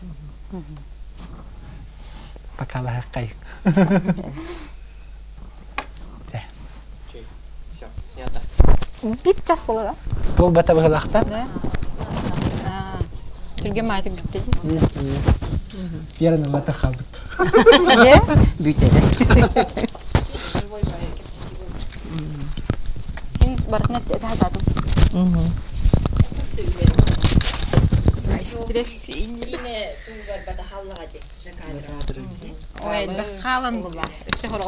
Покала 2.57 2.91
хаккай. 3.01 3.31
Тә. 6.31 6.43
Все, 7.09 7.87
снято. 8.13 8.39
бир 9.03 9.35
час 9.45 9.65
болот 9.65 9.95
Бол 10.37 10.51
бата 10.51 10.73
Ярен 16.19 16.49
лата 16.51 16.71
хавд. 16.71 17.21
Э? 17.39 18.19
Бүтэ. 18.59 18.87
Энэ 23.45 23.57
барнат 23.69 24.03
таадаг. 24.07 24.53
Мм. 25.13 25.51
Стресс 28.43 29.09
инине 29.09 29.87
дугаар 30.07 30.41
бата 30.47 30.63
халлагад. 30.69 31.09
Ой, 32.83 33.07
бахалан 33.07 33.81
була. 33.81 34.05
Эсэ 34.27 34.47
хор 34.49 34.61